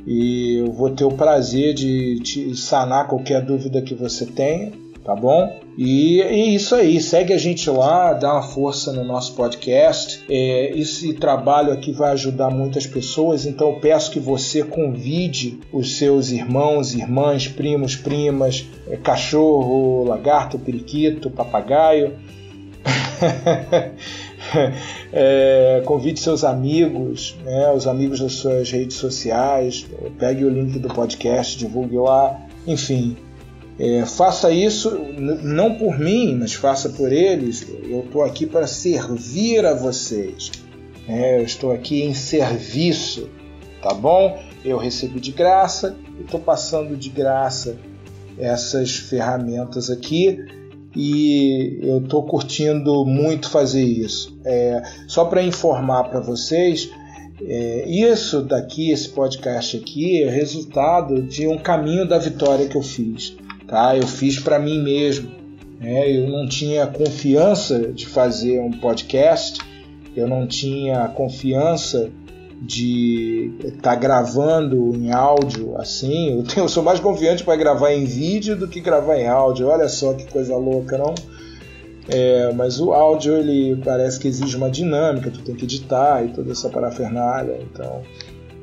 e 0.05 0.57
eu 0.59 0.73
vou 0.73 0.89
ter 0.89 1.05
o 1.05 1.11
prazer 1.11 1.73
de 1.73 2.19
te 2.19 2.55
sanar 2.55 3.07
qualquer 3.07 3.41
dúvida 3.41 3.81
que 3.81 3.95
você 3.95 4.25
tenha, 4.25 4.73
tá 5.05 5.15
bom? 5.15 5.59
E 5.77 6.19
é 6.21 6.33
isso 6.35 6.73
aí, 6.73 6.99
segue 6.99 7.31
a 7.31 7.37
gente 7.37 7.69
lá, 7.69 8.13
dá 8.13 8.33
uma 8.33 8.41
força 8.41 8.91
no 8.91 9.03
nosso 9.03 9.35
podcast. 9.35 10.25
É, 10.27 10.71
esse 10.75 11.13
trabalho 11.13 11.71
aqui 11.71 11.91
vai 11.91 12.11
ajudar 12.13 12.49
muitas 12.49 12.87
pessoas, 12.87 13.45
então 13.45 13.69
eu 13.69 13.79
peço 13.79 14.09
que 14.09 14.19
você 14.19 14.63
convide 14.63 15.59
os 15.71 15.97
seus 15.97 16.31
irmãos, 16.31 16.95
irmãs, 16.95 17.47
primos, 17.47 17.95
primas, 17.95 18.65
é, 18.89 18.97
cachorro, 18.97 20.05
lagarto, 20.05 20.57
periquito, 20.57 21.29
papagaio. 21.29 22.13
é, 25.13 25.83
convide 25.85 26.19
seus 26.19 26.43
amigos, 26.43 27.35
né, 27.43 27.71
os 27.71 27.85
amigos 27.85 28.19
das 28.19 28.33
suas 28.33 28.71
redes 28.71 28.97
sociais, 28.97 29.85
pegue 30.17 30.43
o 30.43 30.49
link 30.49 30.79
do 30.79 30.87
podcast, 30.87 31.57
divulgue 31.57 31.97
lá, 31.97 32.39
enfim. 32.65 33.15
É, 33.77 34.05
faça 34.05 34.51
isso 34.51 34.89
não 35.17 35.75
por 35.75 35.99
mim, 35.99 36.37
mas 36.39 36.53
faça 36.53 36.89
por 36.89 37.11
eles. 37.11 37.67
Eu 37.83 38.01
estou 38.01 38.23
aqui 38.23 38.45
para 38.45 38.67
servir 38.67 39.65
a 39.65 39.73
vocês. 39.73 40.51
É, 41.07 41.39
eu 41.39 41.43
estou 41.43 41.71
aqui 41.71 42.01
em 42.01 42.13
serviço, 42.13 43.29
tá 43.81 43.93
bom? 43.93 44.39
Eu 44.63 44.77
recebi 44.77 45.19
de 45.19 45.31
graça 45.31 45.95
e 46.17 46.21
estou 46.23 46.39
passando 46.39 46.95
de 46.95 47.09
graça 47.09 47.77
essas 48.37 48.95
ferramentas 48.95 49.89
aqui 49.89 50.39
e 50.95 51.79
eu 51.83 51.97
estou 51.99 52.23
curtindo 52.23 53.05
muito 53.05 53.49
fazer 53.49 53.83
isso. 53.83 54.37
É, 54.45 54.81
só 55.07 55.25
para 55.25 55.43
informar 55.43 56.05
para 56.05 56.21
vocês, 56.21 56.89
é, 57.41 57.85
isso 57.87 58.41
daqui, 58.41 58.91
esse 58.91 59.09
podcast 59.09 59.75
aqui, 59.77 60.23
é 60.23 60.29
resultado 60.29 61.21
de 61.21 61.47
um 61.47 61.57
caminho 61.57 62.07
da 62.07 62.17
vitória 62.17 62.67
que 62.67 62.77
eu 62.77 62.81
fiz. 62.81 63.35
Tá? 63.67 63.95
Eu 63.97 64.07
fiz 64.07 64.39
para 64.39 64.59
mim 64.59 64.81
mesmo. 64.81 65.31
Né? 65.79 66.11
Eu 66.11 66.29
não 66.29 66.47
tinha 66.47 66.87
confiança 66.87 67.91
de 67.91 68.05
fazer 68.05 68.59
um 68.59 68.71
podcast, 68.71 69.59
eu 70.15 70.27
não 70.27 70.47
tinha 70.47 71.07
confiança 71.09 72.09
de 72.61 73.51
estar 73.59 73.91
tá 73.91 73.95
gravando 73.95 74.95
em 74.95 75.11
áudio 75.11 75.75
assim. 75.77 76.37
Eu, 76.37 76.43
tenho, 76.43 76.63
eu 76.65 76.69
sou 76.69 76.83
mais 76.83 76.99
confiante 76.99 77.43
para 77.43 77.55
gravar 77.55 77.91
em 77.93 78.05
vídeo 78.05 78.55
do 78.55 78.67
que 78.67 78.79
gravar 78.79 79.17
em 79.17 79.27
áudio. 79.27 79.67
Olha 79.67 79.89
só 79.89 80.13
que 80.13 80.25
coisa 80.31 80.55
louca, 80.55 80.97
não? 80.97 81.13
É, 82.07 82.51
mas 82.53 82.79
o 82.79 82.93
áudio 82.93 83.35
ele 83.35 83.81
parece 83.83 84.19
que 84.19 84.27
exige 84.27 84.55
uma 84.55 84.69
dinâmica, 84.69 85.31
tu 85.31 85.41
tem 85.41 85.55
que 85.55 85.65
editar 85.65 86.23
e 86.23 86.29
toda 86.29 86.51
essa 86.51 86.69
parafernália. 86.69 87.59
Então, 87.61 88.03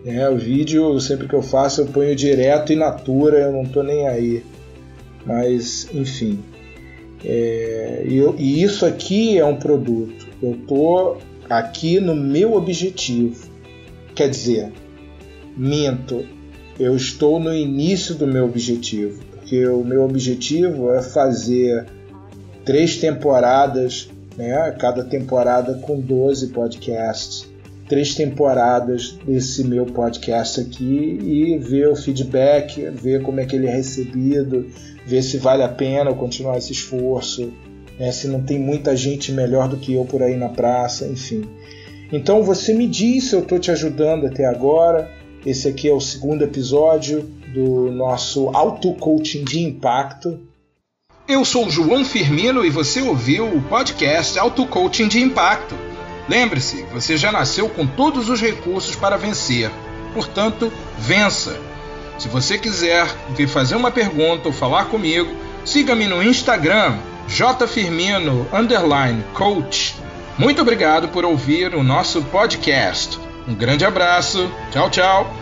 é, 0.06 0.28
o 0.28 0.36
vídeo 0.36 1.00
sempre 1.00 1.28
que 1.28 1.34
eu 1.34 1.42
faço 1.42 1.80
eu 1.80 1.86
ponho 1.86 2.14
direto 2.14 2.72
e 2.72 2.76
natura, 2.76 3.38
eu 3.38 3.52
não 3.52 3.64
tô 3.64 3.82
nem 3.82 4.06
aí. 4.06 4.44
Mas, 5.26 5.88
enfim. 5.94 6.40
É, 7.24 8.04
eu, 8.08 8.34
e 8.38 8.62
isso 8.62 8.84
aqui 8.84 9.38
é 9.38 9.44
um 9.44 9.56
produto. 9.56 10.26
Eu 10.42 10.58
tô 10.66 11.16
aqui 11.48 12.00
no 12.00 12.14
meu 12.16 12.54
objetivo 12.54 13.52
Quer 14.14 14.28
dizer, 14.28 14.72
minto, 15.56 16.24
eu 16.78 16.94
estou 16.94 17.40
no 17.40 17.54
início 17.54 18.14
do 18.14 18.26
meu 18.26 18.44
objetivo, 18.44 19.22
porque 19.30 19.66
o 19.66 19.82
meu 19.82 20.04
objetivo 20.04 20.92
é 20.92 21.02
fazer 21.02 21.86
três 22.62 22.98
temporadas, 22.98 24.10
né? 24.36 24.70
cada 24.78 25.02
temporada 25.02 25.74
com 25.74 25.98
12 25.98 26.48
podcasts, 26.48 27.48
três 27.92 28.14
temporadas 28.14 29.18
desse 29.22 29.62
meu 29.64 29.84
podcast 29.84 30.58
aqui 30.62 31.18
e 31.22 31.58
ver 31.58 31.88
o 31.88 31.94
feedback, 31.94 32.88
ver 32.88 33.20
como 33.20 33.38
é 33.38 33.44
que 33.44 33.54
ele 33.54 33.66
é 33.66 33.70
recebido, 33.70 34.66
ver 35.04 35.20
se 35.20 35.36
vale 35.36 35.62
a 35.62 35.68
pena 35.68 36.14
continuar 36.14 36.56
esse 36.56 36.72
esforço, 36.72 37.52
né? 38.00 38.10
se 38.10 38.28
não 38.28 38.40
tem 38.40 38.58
muita 38.58 38.96
gente 38.96 39.30
melhor 39.30 39.68
do 39.68 39.76
que 39.76 39.92
eu 39.92 40.06
por 40.06 40.22
aí 40.22 40.36
na 40.36 40.48
praça, 40.48 41.06
enfim. 41.06 41.44
Então 42.10 42.42
você 42.42 42.72
me 42.72 42.86
diz 42.86 43.24
se 43.24 43.34
eu 43.34 43.40
estou 43.40 43.58
te 43.58 43.70
ajudando 43.70 44.24
até 44.24 44.46
agora. 44.46 45.10
Esse 45.44 45.68
aqui 45.68 45.86
é 45.86 45.92
o 45.92 46.00
segundo 46.00 46.42
episódio 46.42 47.28
do 47.52 47.92
nosso 47.92 48.48
auto-coaching 48.56 49.44
de 49.44 49.62
impacto. 49.62 50.40
Eu 51.28 51.44
sou 51.44 51.68
João 51.68 52.06
Firmino 52.06 52.64
e 52.64 52.70
você 52.70 53.02
ouviu 53.02 53.54
o 53.54 53.60
podcast 53.60 54.38
Auto 54.38 54.66
Coaching 54.66 55.08
de 55.08 55.20
Impacto. 55.20 55.91
Lembre-se, 56.28 56.84
você 56.92 57.16
já 57.16 57.32
nasceu 57.32 57.68
com 57.68 57.86
todos 57.86 58.28
os 58.28 58.40
recursos 58.40 58.94
para 58.96 59.16
vencer. 59.16 59.70
Portanto, 60.14 60.72
vença. 60.98 61.58
Se 62.18 62.28
você 62.28 62.58
quiser 62.58 63.06
vir 63.30 63.48
fazer 63.48 63.74
uma 63.74 63.90
pergunta 63.90 64.48
ou 64.48 64.52
falar 64.52 64.84
comigo, 64.86 65.34
siga-me 65.64 66.06
no 66.06 66.22
Instagram 66.22 66.98
jfirmino_coach 67.26 68.42
muito 70.38 70.62
obrigado 70.62 71.08
por 71.08 71.24
ouvir 71.24 71.74
o 71.74 71.82
nosso 71.82 72.22
podcast. 72.22 73.18
Um 73.46 73.54
grande 73.54 73.84
abraço. 73.84 74.50
Tchau, 74.70 74.88
tchau. 74.88 75.41